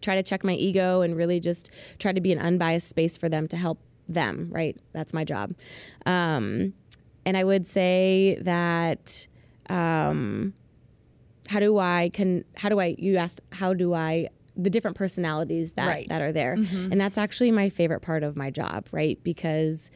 try 0.00 0.14
to 0.16 0.22
check 0.22 0.44
my 0.44 0.52
ego 0.52 1.00
and 1.00 1.16
really 1.16 1.40
just 1.40 1.70
try 1.98 2.12
to 2.12 2.20
be 2.20 2.30
an 2.32 2.38
unbiased 2.38 2.88
space 2.88 3.16
for 3.16 3.28
them 3.28 3.48
to 3.48 3.56
help 3.56 3.78
them 4.08 4.48
right 4.52 4.76
that's 4.92 5.12
my 5.12 5.24
job 5.24 5.52
um, 6.14 6.72
and 7.24 7.36
i 7.36 7.42
would 7.42 7.66
say 7.66 8.38
that 8.42 9.26
um, 9.68 10.52
how 11.48 11.58
do 11.58 11.78
i 11.78 12.10
can 12.12 12.44
how 12.56 12.68
do 12.68 12.78
i 12.78 12.94
you 12.98 13.16
asked 13.16 13.40
how 13.52 13.72
do 13.74 13.94
i 13.94 14.28
the 14.56 14.70
different 14.70 14.96
personalities 14.96 15.72
that 15.72 15.86
Right. 15.88 16.08
that 16.08 16.20
are 16.22 16.30
there 16.32 16.54
and 16.54 17.00
that's 17.00 17.18
actually 17.18 17.50
my 17.50 17.68
favorite 17.68 18.00
part 18.00 18.22
of 18.22 18.36
my 18.36 18.50
job 18.50 18.86
right 18.92 19.18
because 19.24 19.90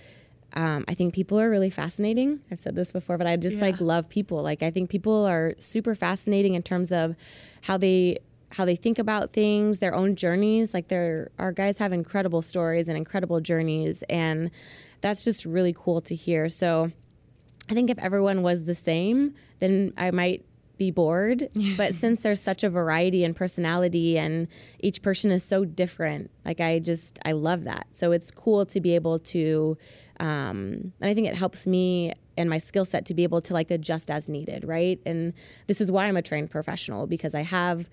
um, 0.54 0.84
I 0.88 0.94
think 0.94 1.14
people 1.14 1.38
are 1.38 1.48
really 1.48 1.70
fascinating. 1.70 2.40
I've 2.50 2.60
said 2.60 2.74
this 2.74 2.92
before, 2.92 3.18
but 3.18 3.26
I 3.26 3.36
just 3.36 3.58
like 3.58 3.80
love 3.80 4.08
people. 4.08 4.42
Like 4.42 4.62
I 4.62 4.70
think 4.70 4.90
people 4.90 5.24
are 5.26 5.54
super 5.58 5.94
fascinating 5.94 6.54
in 6.54 6.62
terms 6.62 6.92
of 6.92 7.16
how 7.62 7.76
they 7.76 8.18
how 8.52 8.64
they 8.64 8.74
think 8.74 8.98
about 8.98 9.32
things, 9.32 9.78
their 9.78 9.94
own 9.94 10.16
journeys. 10.16 10.74
Like 10.74 10.88
there, 10.88 11.30
our 11.38 11.52
guys 11.52 11.78
have 11.78 11.92
incredible 11.92 12.42
stories 12.42 12.88
and 12.88 12.96
incredible 12.96 13.40
journeys, 13.40 14.02
and 14.10 14.50
that's 15.00 15.24
just 15.24 15.44
really 15.44 15.72
cool 15.76 16.00
to 16.02 16.14
hear. 16.14 16.48
So 16.48 16.90
I 17.70 17.74
think 17.74 17.90
if 17.90 17.98
everyone 17.98 18.42
was 18.42 18.64
the 18.64 18.74
same, 18.74 19.34
then 19.60 19.92
I 19.96 20.10
might 20.10 20.44
be 20.80 20.90
bored. 20.90 21.48
but 21.76 21.94
since 21.94 22.22
there's 22.22 22.40
such 22.40 22.64
a 22.64 22.70
variety 22.70 23.22
in 23.22 23.34
personality 23.34 24.18
and 24.18 24.48
each 24.80 25.02
person 25.02 25.30
is 25.30 25.44
so 25.44 25.64
different, 25.64 26.30
like 26.44 26.60
I 26.60 26.80
just, 26.80 27.20
I 27.24 27.32
love 27.32 27.64
that. 27.64 27.86
So 27.92 28.10
it's 28.10 28.32
cool 28.32 28.66
to 28.66 28.80
be 28.80 28.96
able 28.96 29.20
to, 29.20 29.76
um, 30.18 30.92
and 31.00 31.10
I 31.10 31.14
think 31.14 31.28
it 31.28 31.36
helps 31.36 31.66
me 31.66 32.12
and 32.36 32.48
my 32.50 32.58
skill 32.58 32.84
set 32.86 33.04
to 33.06 33.14
be 33.14 33.22
able 33.22 33.42
to 33.42 33.54
like 33.54 33.70
adjust 33.70 34.10
as 34.10 34.28
needed, 34.28 34.64
right? 34.64 34.98
And 35.06 35.34
this 35.68 35.80
is 35.80 35.92
why 35.92 36.06
I'm 36.06 36.16
a 36.16 36.22
trained 36.22 36.50
professional 36.50 37.06
because 37.06 37.34
I 37.34 37.42
have 37.42 37.88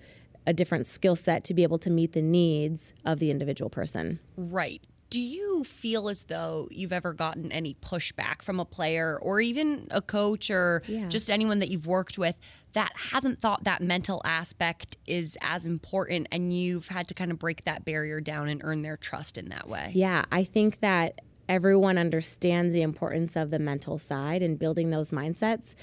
a 0.46 0.54
different 0.54 0.86
skill 0.86 1.14
set 1.14 1.44
to 1.44 1.54
be 1.54 1.62
able 1.62 1.78
to 1.78 1.90
meet 1.90 2.12
the 2.12 2.22
needs 2.22 2.94
of 3.04 3.18
the 3.18 3.30
individual 3.30 3.68
person. 3.68 4.18
Right. 4.36 4.82
Do 5.10 5.22
you 5.22 5.64
feel 5.64 6.10
as 6.10 6.24
though 6.24 6.68
you've 6.70 6.92
ever 6.92 7.14
gotten 7.14 7.50
any 7.50 7.74
pushback 7.80 8.42
from 8.42 8.60
a 8.60 8.66
player 8.66 9.18
or 9.22 9.40
even 9.40 9.88
a 9.90 10.02
coach 10.02 10.50
or 10.50 10.82
Yeah. 10.86 11.08
just 11.08 11.30
anyone 11.30 11.60
that 11.60 11.70
you've 11.70 11.86
worked 11.86 12.18
with 12.18 12.34
that 12.78 12.92
hasn't 13.10 13.40
thought 13.40 13.64
that 13.64 13.82
mental 13.82 14.22
aspect 14.24 14.96
is 15.04 15.36
as 15.40 15.66
important 15.66 16.28
and 16.30 16.52
you've 16.52 16.86
had 16.86 17.08
to 17.08 17.12
kind 17.12 17.32
of 17.32 17.38
break 17.38 17.64
that 17.64 17.84
barrier 17.84 18.20
down 18.20 18.48
and 18.48 18.60
earn 18.62 18.82
their 18.82 18.96
trust 18.96 19.36
in 19.36 19.48
that 19.48 19.68
way? 19.68 19.90
Yeah, 19.94 20.24
I 20.30 20.44
think 20.44 20.78
that 20.78 21.18
everyone 21.48 21.98
understands 21.98 22.72
the 22.72 22.82
importance 22.82 23.34
of 23.34 23.50
the 23.50 23.58
mental 23.58 23.98
side 23.98 24.42
and 24.42 24.60
building 24.60 24.90
those 24.90 25.10
mindsets. 25.10 25.74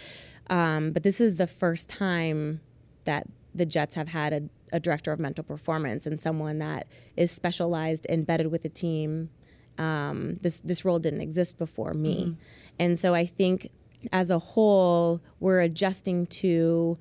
Um, 0.49 0.93
but 0.93 1.03
this 1.03 1.19
is 1.19 1.36
the 1.36 1.47
first 1.47 1.89
time 1.89 2.62
that 3.03 3.27
the 3.53 3.65
Jets 3.65 3.95
have 3.95 4.08
had 4.08 4.31
a, 4.31 4.43
a 4.71 4.79
director 4.79 5.12
of 5.12 5.19
mental 5.19 5.43
performance 5.43 6.05
and 6.05 6.17
someone 6.17 6.60
that 6.60 6.88
is 7.17 7.29
specialized, 7.29 8.08
embedded 8.10 8.51
with 8.51 8.62
the 8.62 8.69
team. 8.69 9.31
Um, 9.77 10.38
this 10.39 10.62
this 10.62 10.86
role 10.86 10.99
didn't 10.99 11.19
exist 11.19 11.58
before 11.58 11.93
me, 11.93 12.38
and 12.79 12.97
so 12.97 13.13
I 13.13 13.25
think 13.25 13.69
as 14.11 14.29
a 14.29 14.39
whole 14.39 15.21
we're 15.39 15.59
adjusting 15.59 16.25
to 16.27 16.97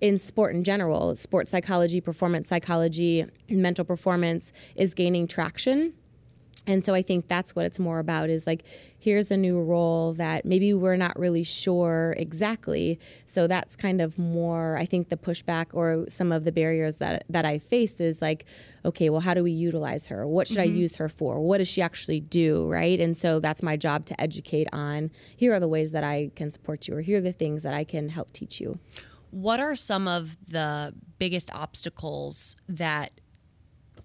in 0.00 0.18
sport 0.18 0.54
in 0.54 0.64
general, 0.64 1.14
sports 1.14 1.52
psychology, 1.52 2.00
performance 2.00 2.48
psychology, 2.48 3.24
mental 3.48 3.84
performance 3.84 4.52
is 4.74 4.94
gaining 4.94 5.28
traction. 5.28 5.94
And 6.64 6.84
so 6.84 6.94
I 6.94 7.02
think 7.02 7.26
that's 7.26 7.56
what 7.56 7.66
it's 7.66 7.80
more 7.80 7.98
about 7.98 8.30
is 8.30 8.46
like, 8.46 8.64
here's 8.96 9.32
a 9.32 9.36
new 9.36 9.60
role 9.60 10.12
that 10.12 10.44
maybe 10.44 10.72
we're 10.72 10.96
not 10.96 11.18
really 11.18 11.42
sure 11.42 12.14
exactly. 12.16 13.00
So 13.26 13.48
that's 13.48 13.74
kind 13.74 14.00
of 14.00 14.16
more, 14.16 14.76
I 14.76 14.84
think, 14.84 15.08
the 15.08 15.16
pushback 15.16 15.66
or 15.72 16.06
some 16.08 16.30
of 16.30 16.44
the 16.44 16.52
barriers 16.52 16.98
that, 16.98 17.24
that 17.28 17.44
I 17.44 17.58
faced 17.58 18.00
is 18.00 18.22
like, 18.22 18.44
okay, 18.84 19.10
well, 19.10 19.20
how 19.20 19.34
do 19.34 19.42
we 19.42 19.50
utilize 19.50 20.06
her? 20.06 20.24
What 20.24 20.46
should 20.46 20.58
I 20.58 20.68
mm-hmm. 20.68 20.76
use 20.76 20.96
her 20.96 21.08
for? 21.08 21.40
What 21.40 21.58
does 21.58 21.68
she 21.68 21.82
actually 21.82 22.20
do? 22.20 22.70
Right. 22.70 23.00
And 23.00 23.16
so 23.16 23.40
that's 23.40 23.62
my 23.62 23.76
job 23.76 24.04
to 24.06 24.20
educate 24.20 24.68
on 24.72 25.10
here 25.36 25.52
are 25.54 25.60
the 25.60 25.66
ways 25.66 25.90
that 25.90 26.04
I 26.04 26.30
can 26.36 26.52
support 26.52 26.86
you, 26.86 26.96
or 26.96 27.00
here 27.00 27.18
are 27.18 27.22
the 27.22 27.32
things 27.32 27.64
that 27.64 27.74
I 27.74 27.82
can 27.82 28.08
help 28.08 28.32
teach 28.32 28.60
you. 28.60 28.78
What 29.32 29.58
are 29.58 29.74
some 29.74 30.06
of 30.06 30.36
the 30.46 30.94
biggest 31.18 31.52
obstacles 31.52 32.54
that 32.68 33.12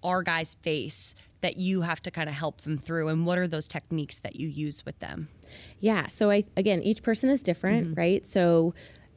our 0.04 0.24
guys 0.24 0.56
face 0.62 1.16
that 1.42 1.58
you 1.58 1.82
have 1.82 2.02
to 2.04 2.12
kind 2.12 2.30
of 2.30 2.36
help 2.36 2.62
them 2.62 2.78
through? 2.78 3.10
And 3.10 3.26
what 3.26 3.38
are 3.38 3.48
those 3.48 3.68
techniques 3.68 4.20
that 4.20 4.36
you 4.36 4.48
use 4.48 4.86
with 4.86 5.00
them? 5.00 5.30
Yeah. 5.80 6.08
So 6.08 6.32
I 6.32 6.44
again, 6.56 6.82
each 6.82 7.04
person 7.04 7.30
is 7.30 7.44
different, 7.44 7.98
right? 7.98 8.26
So 8.26 8.74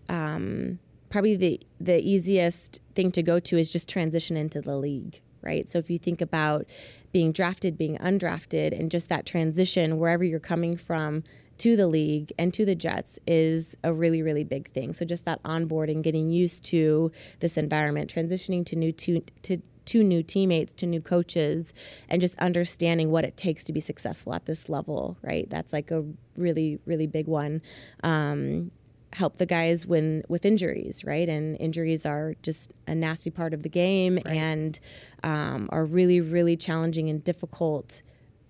um, 0.09 0.79
probably 1.09 1.37
the 1.37 1.61
the 1.81 2.01
easiest 2.01 2.81
thing 2.95 3.11
to 3.13 3.23
go 3.23 3.39
to 3.41 3.57
is 3.57 3.73
just 3.73 3.89
transition 3.89 4.37
into 4.37 4.61
the 4.61 4.77
league, 4.77 5.21
right? 5.43 5.69
So 5.69 5.79
if 5.79 5.91
you 5.91 5.99
think 5.99 6.21
about 6.21 6.67
being 7.13 7.33
drafted, 7.33 7.77
being 7.77 7.97
undrafted, 7.99 8.79
and 8.79 8.91
just 8.91 9.09
that 9.09 9.27
transition 9.27 9.99
wherever 9.99 10.25
you're 10.25 10.41
coming 10.41 10.77
from 10.77 11.25
to 11.59 11.77
the 11.77 11.87
league 11.87 12.33
and 12.39 12.55
to 12.55 12.65
the 12.65 12.75
Jets 12.75 13.19
is 13.27 13.77
a 13.85 13.93
really, 13.93 14.23
really 14.23 14.45
big 14.45 14.71
thing. 14.71 14.95
So 14.95 15.05
just 15.05 15.27
that 15.27 15.43
onboarding, 15.43 16.01
getting 16.01 16.31
used 16.31 16.65
to 16.67 17.13
this 17.41 17.59
environment, 17.59 18.13
transitioning 18.13 18.65
to 18.67 18.77
new 18.77 18.93
to, 18.93 19.21
to 19.43 19.59
to 19.87 20.03
new 20.03 20.23
teammates, 20.23 20.75
to 20.75 20.87
new 20.87 21.01
coaches, 21.01 21.75
and 22.09 22.21
just 22.21 22.39
understanding 22.39 23.11
what 23.11 23.25
it 23.25 23.37
takes 23.37 23.65
to 23.65 23.73
be 23.73 23.81
successful 23.81 24.35
at 24.35 24.47
this 24.47 24.69
level, 24.69 25.17
right? 25.23 25.49
That's 25.51 25.73
like 25.73 25.91
a 25.91 26.05
really, 26.37 26.79
really 26.87 27.07
big 27.07 27.27
one. 27.27 27.63
Um, 28.03 28.71
help 29.13 29.39
the 29.39 29.47
guys 29.47 29.87
when 29.87 30.23
with 30.29 30.45
injuries, 30.45 31.05
right? 31.05 31.29
And 31.29 31.57
injuries 31.61 32.07
are 32.07 32.35
just 32.43 32.73
a 32.87 32.95
nasty 32.95 33.31
part 33.31 33.55
of 33.55 33.63
the 33.63 33.69
game 33.69 34.17
right. 34.25 34.37
and 34.37 34.79
um, 35.25 35.69
are 35.73 35.85
really, 35.85 36.21
really 36.21 36.57
challenging 36.57 37.09
and 37.11 37.23
difficult, 37.23 38.03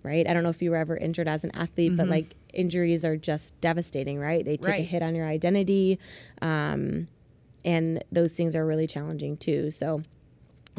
right? 0.05 0.29
I 0.29 0.35
don't 0.35 0.43
know 0.43 0.51
if 0.51 0.61
you 0.61 0.71
were 0.71 0.77
ever 0.77 0.97
injured 0.97 1.29
as 1.29 1.45
an 1.45 1.51
athlete, 1.55 1.93
mm-hmm. 1.93 1.97
but 1.97 2.09
like 2.09 2.37
injuries 2.53 3.05
are 3.05 3.17
just 3.17 3.59
devastating, 3.61 4.19
right? 4.19 4.45
They 4.45 4.57
take 4.57 4.73
right. 4.73 4.81
a 4.81 4.85
hit 4.85 5.03
on 5.03 5.15
your 5.15 5.27
identity, 5.27 5.99
um, 6.43 7.07
and 7.65 8.03
those 8.11 8.37
things 8.37 8.57
are 8.57 8.67
really 8.67 8.87
challenging 8.87 9.37
too. 9.37 9.71
So 9.71 10.03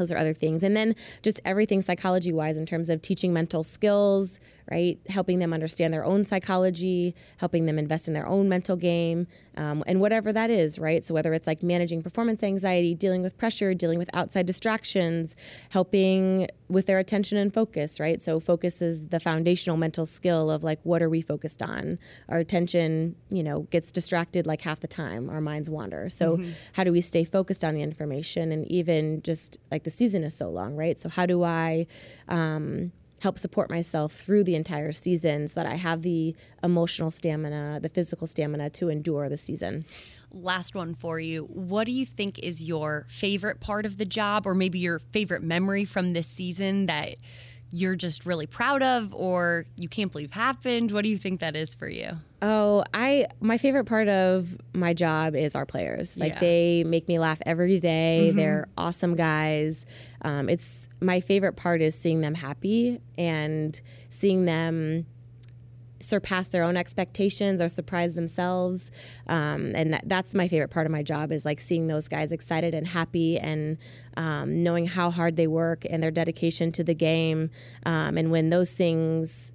those 0.01 0.11
are 0.11 0.17
other 0.17 0.33
things. 0.33 0.63
And 0.63 0.75
then 0.75 0.95
just 1.21 1.39
everything 1.45 1.81
psychology 1.81 2.33
wise 2.33 2.57
in 2.57 2.65
terms 2.65 2.89
of 2.89 3.01
teaching 3.01 3.31
mental 3.31 3.63
skills 3.63 4.39
right? 4.71 4.97
Helping 5.09 5.39
them 5.39 5.51
understand 5.51 5.93
their 5.93 6.05
own 6.05 6.23
psychology, 6.23 7.13
helping 7.37 7.65
them 7.65 7.77
invest 7.77 8.07
in 8.07 8.13
their 8.13 8.25
own 8.25 8.47
mental 8.47 8.77
game, 8.77 9.27
um, 9.57 9.83
and 9.85 9.99
whatever 9.99 10.31
that 10.31 10.49
is, 10.49 10.79
right? 10.79 11.03
So, 11.03 11.13
whether 11.13 11.33
it's 11.33 11.45
like 11.45 11.61
managing 11.61 12.01
performance 12.01 12.41
anxiety, 12.41 12.95
dealing 12.95 13.21
with 13.21 13.37
pressure, 13.37 13.73
dealing 13.73 13.99
with 13.99 14.09
outside 14.13 14.45
distractions, 14.45 15.35
helping 15.71 16.47
with 16.69 16.85
their 16.85 16.99
attention 16.99 17.37
and 17.37 17.53
focus, 17.53 17.99
right? 17.99 18.21
So, 18.21 18.39
focus 18.39 18.81
is 18.81 19.07
the 19.07 19.19
foundational 19.19 19.75
mental 19.75 20.05
skill 20.05 20.49
of 20.49 20.63
like, 20.63 20.79
what 20.83 21.01
are 21.01 21.09
we 21.09 21.21
focused 21.21 21.61
on? 21.61 21.99
Our 22.29 22.37
attention, 22.37 23.17
you 23.29 23.43
know, 23.43 23.63
gets 23.71 23.91
distracted 23.91 24.47
like 24.47 24.61
half 24.61 24.79
the 24.79 24.87
time, 24.87 25.29
our 25.29 25.41
minds 25.41 25.69
wander. 25.69 26.07
So, 26.07 26.37
mm-hmm. 26.37 26.49
how 26.73 26.85
do 26.85 26.93
we 26.93 27.01
stay 27.01 27.25
focused 27.25 27.65
on 27.65 27.75
the 27.75 27.81
information? 27.81 28.53
And 28.53 28.65
even 28.71 29.21
just 29.21 29.59
like 29.69 29.83
the 29.83 29.91
season 29.91 30.23
is 30.23 30.33
so 30.33 30.49
long, 30.49 30.77
right? 30.77 30.97
So, 30.97 31.09
how 31.09 31.25
do 31.25 31.43
I, 31.43 31.87
um, 32.29 32.93
help 33.21 33.37
support 33.37 33.69
myself 33.69 34.11
through 34.11 34.43
the 34.43 34.55
entire 34.55 34.91
season 34.91 35.47
so 35.47 35.61
that 35.61 35.71
I 35.71 35.75
have 35.75 36.01
the 36.01 36.35
emotional 36.63 37.11
stamina, 37.11 37.79
the 37.81 37.89
physical 37.89 38.25
stamina 38.25 38.71
to 38.71 38.89
endure 38.89 39.29
the 39.29 39.37
season. 39.37 39.85
Last 40.31 40.75
one 40.75 40.95
for 40.95 41.19
you. 41.19 41.43
What 41.43 41.85
do 41.85 41.91
you 41.91 42.05
think 42.05 42.39
is 42.39 42.63
your 42.63 43.05
favorite 43.09 43.59
part 43.59 43.85
of 43.85 43.97
the 43.97 44.05
job, 44.05 44.47
or 44.47 44.55
maybe 44.55 44.79
your 44.79 44.99
favorite 44.99 45.43
memory 45.43 45.85
from 45.85 46.13
this 46.13 46.27
season 46.27 46.87
that 46.87 47.17
you're 47.71 47.95
just 47.95 48.25
really 48.25 48.47
proud 48.47 48.81
of 48.81 49.13
or 49.13 49.65
you 49.77 49.87
can't 49.87 50.11
believe 50.11 50.31
happened? 50.31 50.91
What 50.91 51.03
do 51.03 51.09
you 51.09 51.17
think 51.17 51.41
that 51.41 51.55
is 51.55 51.75
for 51.75 51.89
you? 51.89 52.17
Oh, 52.41 52.83
I 52.93 53.27
my 53.39 53.57
favorite 53.57 53.85
part 53.85 54.07
of 54.07 54.57
my 54.73 54.93
job 54.93 55.35
is 55.35 55.55
our 55.55 55.65
players. 55.65 56.17
Like 56.17 56.33
yeah. 56.33 56.39
they 56.39 56.83
make 56.85 57.07
me 57.07 57.19
laugh 57.19 57.39
every 57.45 57.79
day. 57.79 58.27
Mm-hmm. 58.27 58.37
They're 58.37 58.67
awesome 58.77 59.15
guys. 59.15 59.85
Um, 60.23 60.49
it's 60.49 60.89
my 60.99 61.19
favorite 61.19 61.53
part 61.53 61.81
is 61.81 61.93
seeing 61.93 62.21
them 62.21 62.33
happy 62.33 62.99
and 63.17 63.79
seeing 64.09 64.45
them 64.45 65.05
surpass 65.99 66.47
their 66.47 66.63
own 66.63 66.77
expectations 66.77 67.61
or 67.61 67.69
surprise 67.69 68.15
themselves 68.15 68.91
um, 69.27 69.71
and 69.75 69.93
that, 69.93 70.01
that's 70.07 70.33
my 70.33 70.47
favorite 70.47 70.69
part 70.69 70.87
of 70.87 70.91
my 70.91 71.03
job 71.03 71.31
is 71.31 71.45
like 71.45 71.59
seeing 71.59 71.85
those 71.85 72.07
guys 72.07 72.31
excited 72.31 72.73
and 72.73 72.87
happy 72.87 73.37
and 73.37 73.77
um, 74.17 74.63
knowing 74.63 74.87
how 74.87 75.11
hard 75.11 75.35
they 75.35 75.45
work 75.45 75.85
and 75.87 76.01
their 76.01 76.09
dedication 76.09 76.71
to 76.71 76.83
the 76.83 76.95
game 76.95 77.51
um, 77.85 78.17
and 78.17 78.31
when 78.31 78.49
those 78.49 78.73
things 78.73 79.53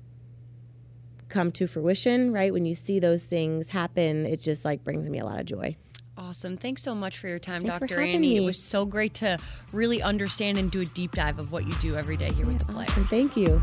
come 1.29 1.51
to 1.53 1.67
fruition 1.67 2.33
right 2.33 2.53
when 2.53 2.65
you 2.65 2.75
see 2.75 2.99
those 2.99 3.25
things 3.25 3.69
happen 3.69 4.27
it 4.27 4.41
just 4.41 4.65
like 4.65 4.85
brings 4.85 5.09
me 5.09 5.19
a 5.19 5.25
lot 5.25 5.39
of 5.39 5.47
joy 5.47 5.77
Awesome. 6.19 6.57
Thanks 6.57 6.83
so 6.83 6.95
much 6.95 7.19
for 7.19 7.29
your 7.29 7.39
time, 7.39 7.63
Thanks 7.63 7.79
Dr. 7.79 8.01
Annie. 8.01 8.37
It 8.37 8.41
was 8.41 8.59
so 8.59 8.87
great 8.87 9.13
to 9.15 9.39
really 9.73 10.01
understand 10.01 10.57
and 10.57 10.71
do 10.71 10.81
a 10.81 10.87
deep 10.87 11.13
dive 11.13 11.39
of 11.39 11.53
what 11.53 11.67
you 11.67 11.75
do 11.75 11.95
every 11.95 12.17
day 12.17 12.33
here 12.33 12.47
with 12.47 12.59
the 12.59 12.73
players. 12.73 12.89
Awesome. 12.89 13.07
Thank 13.07 13.37
you. 13.37 13.63